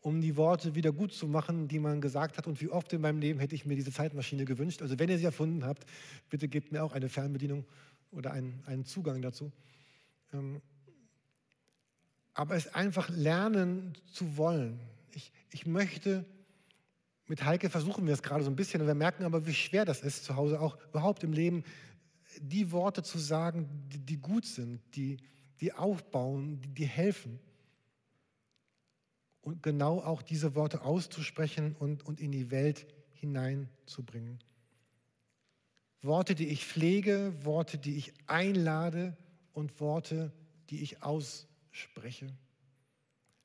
um 0.00 0.20
die 0.20 0.36
Worte 0.36 0.74
wieder 0.74 0.92
gut 0.92 1.12
zu 1.12 1.26
machen, 1.26 1.68
die 1.68 1.78
man 1.78 2.00
gesagt 2.00 2.36
hat. 2.38 2.46
Und 2.46 2.60
wie 2.60 2.68
oft 2.68 2.92
in 2.92 3.00
meinem 3.00 3.18
Leben 3.18 3.40
hätte 3.40 3.54
ich 3.54 3.64
mir 3.64 3.76
diese 3.76 3.92
Zeitmaschine 3.92 4.44
gewünscht. 4.44 4.82
Also 4.82 4.98
wenn 4.98 5.08
ihr 5.08 5.18
sie 5.18 5.24
erfunden 5.24 5.64
habt, 5.64 5.86
bitte 6.28 6.48
gebt 6.48 6.72
mir 6.72 6.84
auch 6.84 6.92
eine 6.92 7.08
Fernbedienung 7.08 7.64
oder 8.10 8.32
einen, 8.32 8.62
einen 8.66 8.84
Zugang 8.84 9.22
dazu. 9.22 9.52
Ähm, 10.32 10.60
aber 12.34 12.54
es 12.56 12.74
einfach 12.74 13.08
lernen 13.10 13.94
zu 14.10 14.36
wollen. 14.36 14.80
Ich, 15.14 15.32
ich 15.50 15.66
möchte, 15.66 16.24
mit 17.26 17.44
Heike 17.44 17.70
versuchen 17.70 18.06
wir 18.06 18.14
es 18.14 18.22
gerade 18.22 18.44
so 18.44 18.50
ein 18.50 18.56
bisschen, 18.56 18.80
und 18.80 18.86
wir 18.86 18.94
merken 18.94 19.24
aber, 19.24 19.46
wie 19.46 19.54
schwer 19.54 19.84
das 19.84 20.00
ist 20.00 20.24
zu 20.24 20.36
Hause, 20.36 20.60
auch 20.60 20.78
überhaupt 20.88 21.24
im 21.24 21.32
Leben, 21.32 21.64
die 22.40 22.72
Worte 22.72 23.02
zu 23.02 23.18
sagen, 23.18 23.68
die, 23.88 23.98
die 23.98 24.16
gut 24.18 24.44
sind, 24.44 24.80
die, 24.94 25.18
die 25.60 25.72
aufbauen, 25.72 26.60
die, 26.60 26.68
die 26.68 26.86
helfen. 26.86 27.38
Und 29.40 29.62
genau 29.62 30.00
auch 30.00 30.22
diese 30.22 30.54
Worte 30.54 30.82
auszusprechen 30.82 31.74
und, 31.78 32.04
und 32.04 32.20
in 32.20 32.32
die 32.32 32.50
Welt 32.50 32.86
hineinzubringen. 33.12 34.38
Worte, 36.00 36.34
die 36.34 36.48
ich 36.48 36.64
pflege, 36.64 37.32
Worte, 37.44 37.78
die 37.78 37.96
ich 37.96 38.12
einlade 38.26 39.16
und 39.52 39.80
Worte, 39.80 40.32
die 40.70 40.82
ich 40.82 41.02
ausspreche 41.02 41.52
spreche. 41.72 42.32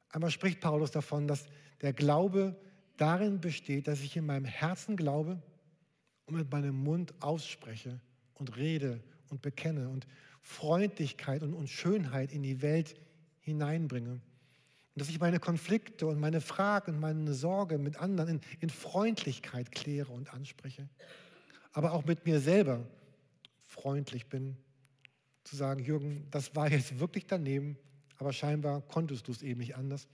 Einmal 0.09 0.31
spricht 0.31 0.59
Paulus 0.59 0.91
davon, 0.91 1.27
dass 1.27 1.45
der 1.81 1.93
Glaube 1.93 2.59
darin 2.97 3.41
besteht, 3.41 3.87
dass 3.87 4.01
ich 4.01 4.15
in 4.15 4.25
meinem 4.25 4.45
Herzen 4.45 4.95
glaube 4.95 5.41
und 6.25 6.35
mit 6.35 6.51
meinem 6.51 6.75
Mund 6.75 7.13
ausspreche 7.21 7.99
und 8.37 8.55
rede 8.57 9.01
und 9.29 9.41
bekenne 9.41 9.89
und 9.89 10.07
Freundlichkeit 10.41 11.43
und, 11.43 11.53
und 11.53 11.67
Schönheit 11.67 12.31
in 12.31 12.43
die 12.43 12.61
Welt 12.61 12.95
hineinbringe. 13.39 14.11
Und 14.11 14.21
dass 14.95 15.09
ich 15.09 15.19
meine 15.19 15.39
Konflikte 15.39 16.07
und 16.07 16.19
meine 16.19 16.41
Fragen 16.41 16.95
und 16.95 16.99
meine 16.99 17.33
Sorge 17.33 17.77
mit 17.77 17.97
anderen 17.97 18.29
in, 18.29 18.41
in 18.61 18.69
Freundlichkeit 18.69 19.71
kläre 19.71 20.11
und 20.11 20.33
anspreche. 20.33 20.87
Aber 21.73 21.93
auch 21.93 22.05
mit 22.05 22.25
mir 22.25 22.39
selber 22.39 22.85
freundlich 23.67 24.27
bin. 24.27 24.57
Zu 25.43 25.55
sagen, 25.55 25.83
Jürgen, 25.83 26.27
das 26.31 26.55
war 26.55 26.71
jetzt 26.71 26.99
wirklich 26.99 27.27
daneben 27.27 27.77
aber 28.17 28.33
scheinbar 28.33 28.81
konntest 28.81 29.27
du 29.27 29.31
es 29.31 29.41
eben 29.41 29.59
nicht 29.59 29.75
anders. 29.75 30.07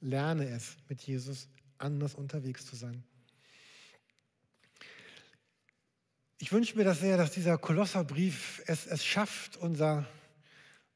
Lerne 0.00 0.48
es, 0.48 0.76
mit 0.88 1.02
Jesus 1.02 1.48
anders 1.78 2.14
unterwegs 2.14 2.66
zu 2.66 2.76
sein. 2.76 3.04
Ich 6.38 6.52
wünsche 6.52 6.76
mir 6.76 6.84
das 6.84 7.00
sehr, 7.00 7.16
dass 7.16 7.30
dieser 7.30 7.58
Kolosserbrief 7.58 8.62
es, 8.66 8.86
es 8.86 9.04
schafft, 9.04 9.56
unser, 9.56 10.04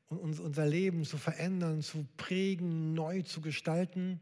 unser 0.09 0.66
Leben 0.66 1.05
zu 1.05 1.16
verändern, 1.16 1.83
zu 1.83 2.07
prägen, 2.16 2.94
neu 2.94 3.22
zu 3.22 3.40
gestalten. 3.40 4.20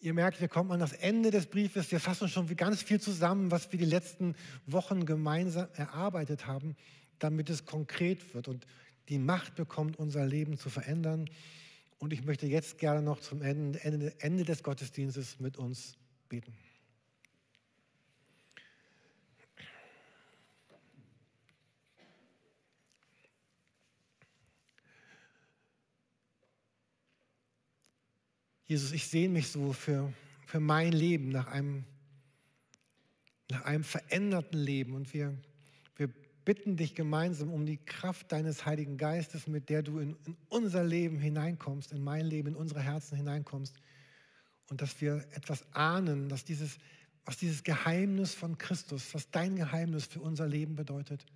Ihr 0.00 0.12
merkt, 0.12 0.42
wir 0.42 0.48
kommen 0.48 0.70
an 0.70 0.80
das 0.80 0.92
Ende 0.92 1.30
des 1.30 1.46
Briefes. 1.46 1.90
Wir 1.90 1.98
fassen 1.98 2.28
schon 2.28 2.54
ganz 2.56 2.82
viel 2.82 3.00
zusammen, 3.00 3.50
was 3.50 3.72
wir 3.72 3.78
die 3.78 3.86
letzten 3.86 4.34
Wochen 4.66 5.06
gemeinsam 5.06 5.68
erarbeitet 5.74 6.46
haben, 6.46 6.76
damit 7.18 7.48
es 7.48 7.64
konkret 7.64 8.34
wird. 8.34 8.48
Und 8.48 8.66
die 9.08 9.18
Macht 9.18 9.54
bekommt, 9.54 9.98
unser 9.98 10.26
Leben 10.26 10.58
zu 10.58 10.68
verändern. 10.68 11.30
Und 11.98 12.12
ich 12.12 12.22
möchte 12.22 12.46
jetzt 12.46 12.76
gerne 12.76 13.00
noch 13.00 13.20
zum 13.20 13.40
Ende, 13.40 13.80
Ende 14.20 14.44
des 14.44 14.62
Gottesdienstes 14.62 15.40
mit 15.40 15.56
uns 15.56 15.96
beten. 16.28 16.52
Jesus, 28.66 28.92
ich 28.92 29.08
sehne 29.08 29.34
mich 29.34 29.48
so 29.48 29.72
für, 29.74 30.12
für 30.46 30.60
mein 30.60 30.92
Leben 30.92 31.28
nach 31.28 31.48
einem, 31.48 31.84
nach 33.50 33.62
einem 33.64 33.84
veränderten 33.84 34.58
Leben. 34.58 34.94
Und 34.94 35.12
wir, 35.12 35.36
wir 35.96 36.08
bitten 36.46 36.76
dich 36.76 36.94
gemeinsam 36.94 37.52
um 37.52 37.66
die 37.66 37.76
Kraft 37.76 38.32
deines 38.32 38.64
Heiligen 38.64 38.96
Geistes, 38.96 39.46
mit 39.46 39.68
der 39.68 39.82
du 39.82 39.98
in, 39.98 40.16
in, 40.24 40.36
unser 40.48 40.82
Leben 40.82 41.18
hineinkommst, 41.18 41.92
in 41.92 42.02
mein 42.02 42.24
Leben, 42.24 42.48
in 42.48 42.56
unsere 42.56 42.80
Herzen 42.80 43.16
hineinkommst. 43.16 43.76
Und 44.70 44.80
dass 44.80 44.98
wir 45.02 45.26
etwas 45.32 45.70
ahnen, 45.74 46.30
dass 46.30 46.44
dieses, 46.44 46.78
was 47.26 47.36
dieses 47.36 47.64
Geheimnis 47.64 48.34
von 48.34 48.56
Christus, 48.56 49.12
was 49.12 49.30
dein 49.30 49.56
Geheimnis 49.56 50.06
für 50.06 50.20
unser 50.20 50.48
Leben 50.48 50.74
bedeutet. 50.74 51.26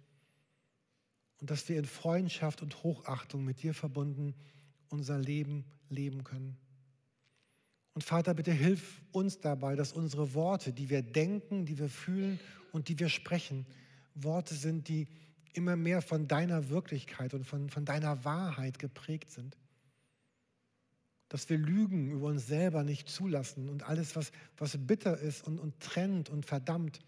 Und 1.42 1.50
dass 1.50 1.68
wir 1.68 1.78
in 1.78 1.84
Freundschaft 1.84 2.62
und 2.62 2.82
Hochachtung 2.82 3.44
mit 3.44 3.62
dir 3.62 3.74
verbunden 3.74 4.34
unser 4.88 5.18
Leben 5.18 5.66
leben 5.90 6.24
können. 6.24 6.56
Und 7.98 8.04
Vater, 8.04 8.32
bitte 8.32 8.52
hilf 8.52 9.02
uns 9.10 9.40
dabei, 9.40 9.74
dass 9.74 9.92
unsere 9.92 10.32
Worte, 10.32 10.72
die 10.72 10.88
wir 10.88 11.02
denken, 11.02 11.66
die 11.66 11.80
wir 11.80 11.88
fühlen 11.88 12.38
und 12.70 12.86
die 12.86 12.96
wir 12.96 13.08
sprechen, 13.08 13.66
Worte 14.14 14.54
sind, 14.54 14.86
die 14.86 15.08
immer 15.52 15.74
mehr 15.74 16.00
von 16.00 16.28
deiner 16.28 16.68
Wirklichkeit 16.68 17.34
und 17.34 17.42
von, 17.42 17.70
von 17.70 17.84
deiner 17.84 18.24
Wahrheit 18.24 18.78
geprägt 18.78 19.32
sind. 19.32 19.56
Dass 21.28 21.50
wir 21.50 21.58
Lügen 21.58 22.12
über 22.12 22.28
uns 22.28 22.46
selber 22.46 22.84
nicht 22.84 23.08
zulassen 23.08 23.68
und 23.68 23.82
alles, 23.82 24.14
was, 24.14 24.30
was 24.56 24.78
bitter 24.78 25.18
ist 25.18 25.44
und, 25.44 25.58
und 25.58 25.80
trennt 25.80 26.30
und 26.30 26.46
verdammt, 26.46 27.00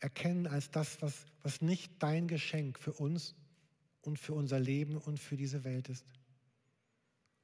erkennen 0.00 0.48
als 0.48 0.72
das, 0.72 1.00
was, 1.00 1.26
was 1.44 1.62
nicht 1.62 1.92
dein 2.00 2.26
Geschenk 2.26 2.80
für 2.80 2.94
uns 2.94 3.36
und 4.02 4.18
für 4.18 4.34
unser 4.34 4.58
Leben 4.58 4.96
und 4.96 5.20
für 5.20 5.36
diese 5.36 5.62
Welt 5.62 5.88
ist. 5.88 6.04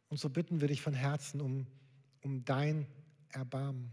Und 0.09 0.18
so 0.18 0.28
bitten 0.28 0.61
wir 0.61 0.66
dich 0.66 0.83
von 0.83 0.92
Herzen 0.94 1.40
um, 1.40 1.68
um 2.22 2.44
dein 2.44 2.87
Erbarmen. 3.28 3.90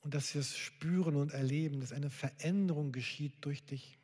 Und 0.00 0.14
dass 0.14 0.34
wir 0.34 0.40
es 0.40 0.56
spüren 0.56 1.16
und 1.16 1.32
erleben, 1.32 1.80
dass 1.80 1.92
eine 1.92 2.10
Veränderung 2.10 2.92
geschieht 2.92 3.34
durch 3.42 3.64
dich. 3.64 3.98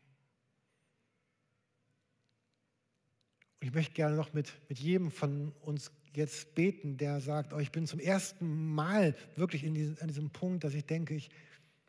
Und 3.61 3.69
ich 3.69 3.75
möchte 3.75 3.95
gerne 3.95 4.17
noch 4.17 4.33
mit, 4.33 4.53
mit 4.69 4.79
jedem 4.79 5.11
von 5.11 5.53
uns 5.63 5.91
jetzt 6.13 6.55
beten, 6.55 6.97
der 6.97 7.21
sagt, 7.21 7.53
oh, 7.53 7.59
ich 7.59 7.73
bin 7.73 7.87
zum 7.87 8.01
ersten 8.01 8.75
Mal 8.75 9.15
wirklich 9.37 9.65
in 9.65 9.75
diesem, 9.75 9.97
an 10.01 10.09
diesem 10.09 10.31
Punkt, 10.31 10.65
dass 10.65 10.75
ich 10.75 10.85
denke, 10.85 11.15
ich 11.15 11.31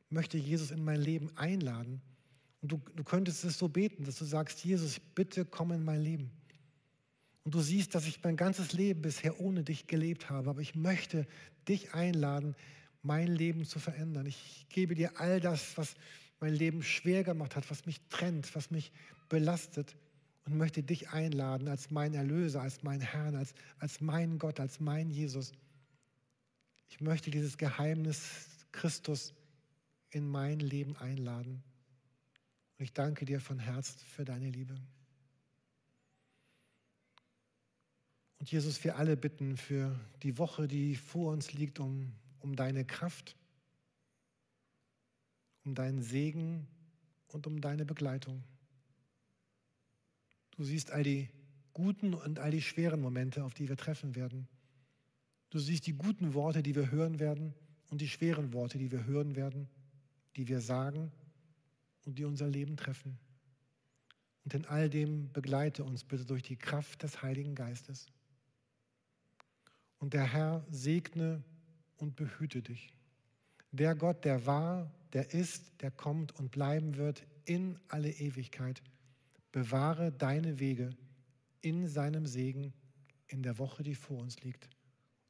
möchte 0.10 0.38
Jesus 0.38 0.72
in 0.72 0.84
mein 0.84 1.02
Leben 1.02 1.36
einladen. 1.38 2.02
Und 2.62 2.72
du, 2.72 2.82
du 2.96 3.04
könntest 3.04 3.44
es 3.44 3.58
so 3.58 3.68
beten, 3.68 4.04
dass 4.04 4.18
du 4.18 4.26
sagst, 4.26 4.64
Jesus, 4.64 5.00
bitte 5.00 5.46
komm 5.46 5.72
in 5.72 5.84
mein 5.84 6.02
Leben. 6.02 6.32
Und 7.48 7.56
du 7.56 7.62
siehst, 7.62 7.96
dass 7.96 8.06
ich 8.06 8.22
mein 8.26 8.36
ganzes 8.36 8.74
Leben 8.74 9.04
bisher 9.04 9.40
ohne 9.40 9.64
dich 9.64 9.88
gelebt 9.88 10.30
habe, 10.30 10.50
aber 10.50 10.60
ich 10.60 10.76
möchte 10.76 11.26
dich 11.66 11.94
einladen, 11.94 12.58
mein 13.04 13.28
Leben 13.28 13.64
zu 13.64 13.80
verändern. 13.80 14.26
Ich 14.26 14.66
gebe 14.68 14.96
dir 14.96 15.22
all 15.22 15.40
das, 15.40 15.78
was 15.78 15.96
mein 16.42 16.54
Leben 16.54 16.84
schwer 16.84 17.24
gemacht 17.24 17.56
hat, 17.56 17.72
was 17.72 17.86
mich 17.86 18.02
trennt, 18.10 18.54
was 18.54 18.70
mich 18.70 18.92
belastet 19.30 19.96
und 20.44 20.58
möchte 20.58 20.84
dich 20.84 21.12
einladen 21.12 21.70
als 21.70 21.90
mein 21.90 22.14
Erlöser, 22.16 22.62
als 22.62 22.84
mein 22.84 23.00
Herrn, 23.00 23.38
als, 23.38 23.54
als 23.80 24.02
mein 24.02 24.40
Gott, 24.40 24.60
als 24.60 24.82
mein 24.82 25.10
Jesus. 25.10 25.54
Ich 26.90 27.00
möchte 27.00 27.32
dieses 27.32 27.58
Geheimnis 27.58 28.28
Christus 28.74 29.34
in 30.10 30.28
mein 30.28 30.60
Leben 30.60 30.98
einladen. 30.98 31.64
Und 32.78 32.84
ich 32.84 32.92
danke 32.92 33.24
dir 33.24 33.40
von 33.40 33.58
Herzen 33.58 34.00
für 34.06 34.26
deine 34.26 34.50
Liebe. 34.50 34.76
Und 38.48 38.54
Jesus, 38.54 38.82
wir 38.86 38.96
alle 38.96 39.18
bitten 39.18 39.58
für 39.58 39.94
die 40.24 40.38
Woche, 40.38 40.70
die 40.70 40.96
vor 40.96 41.34
uns 41.34 41.52
liegt, 41.52 41.82
um, 41.82 42.14
um 42.40 42.56
deine 42.56 42.86
Kraft, 42.86 43.36
um 45.66 45.76
deinen 45.76 46.02
Segen 46.02 46.66
und 47.28 47.46
um 47.46 47.60
deine 47.60 47.84
Begleitung. 47.84 48.42
Du 50.52 50.64
siehst 50.64 50.92
all 50.92 51.04
die 51.04 51.28
guten 51.74 52.14
und 52.14 52.40
all 52.40 52.52
die 52.52 52.62
schweren 52.62 53.02
Momente, 53.02 53.44
auf 53.44 53.54
die 53.54 53.68
wir 53.68 53.76
treffen 53.76 54.16
werden. 54.16 54.48
Du 55.50 55.60
siehst 55.60 55.86
die 55.86 55.98
guten 55.98 56.34
Worte, 56.34 56.64
die 56.64 56.74
wir 56.74 56.90
hören 56.90 57.20
werden 57.20 57.54
und 57.90 58.00
die 58.00 58.08
schweren 58.08 58.54
Worte, 58.54 58.78
die 58.78 58.94
wir 58.94 59.04
hören 59.04 59.36
werden, 59.36 59.68
die 60.38 60.48
wir 60.48 60.62
sagen 60.62 61.12
und 62.06 62.18
die 62.18 62.24
unser 62.24 62.48
Leben 62.48 62.78
treffen. 62.78 63.20
Und 64.46 64.54
in 64.54 64.66
all 64.68 64.90
dem 64.90 65.34
begleite 65.34 65.84
uns 65.84 66.06
bitte 66.06 66.24
durch 66.24 66.44
die 66.44 66.56
Kraft 66.56 67.04
des 67.04 67.22
Heiligen 67.22 67.54
Geistes. 67.54 68.08
Und 70.00 70.14
der 70.14 70.26
Herr 70.26 70.66
segne 70.70 71.44
und 71.98 72.16
behüte 72.16 72.62
dich. 72.62 72.94
Der 73.72 73.96
Gott, 73.96 74.26
der 74.26 74.46
war, 74.46 74.92
der 75.14 75.34
ist, 75.34 75.82
der 75.82 75.92
kommt 75.92 76.34
und 76.40 76.52
bleiben 76.52 76.98
wird 76.98 77.26
in 77.46 77.80
alle 77.88 78.12
Ewigkeit 78.12 78.82
bewahre 79.52 80.12
deine 80.12 80.60
Wege 80.60 80.92
in 81.62 81.88
seinem 81.88 82.28
Segen 82.28 82.74
in 83.28 83.42
der 83.42 83.58
Woche, 83.58 83.82
die 83.82 83.96
vor 83.96 84.20
uns 84.20 84.42
liegt. 84.44 84.70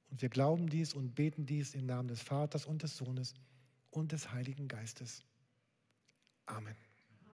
Und 0.09 0.21
wir 0.21 0.29
glauben 0.29 0.69
dies 0.69 0.93
und 0.93 1.15
beten 1.15 1.45
dies 1.45 1.73
im 1.75 1.85
Namen 1.85 2.07
des 2.07 2.21
Vaters 2.21 2.65
und 2.65 2.83
des 2.83 2.97
Sohnes 2.97 3.33
und 3.89 4.11
des 4.11 4.31
Heiligen 4.31 4.67
Geistes. 4.67 5.23
Amen. 6.45 6.86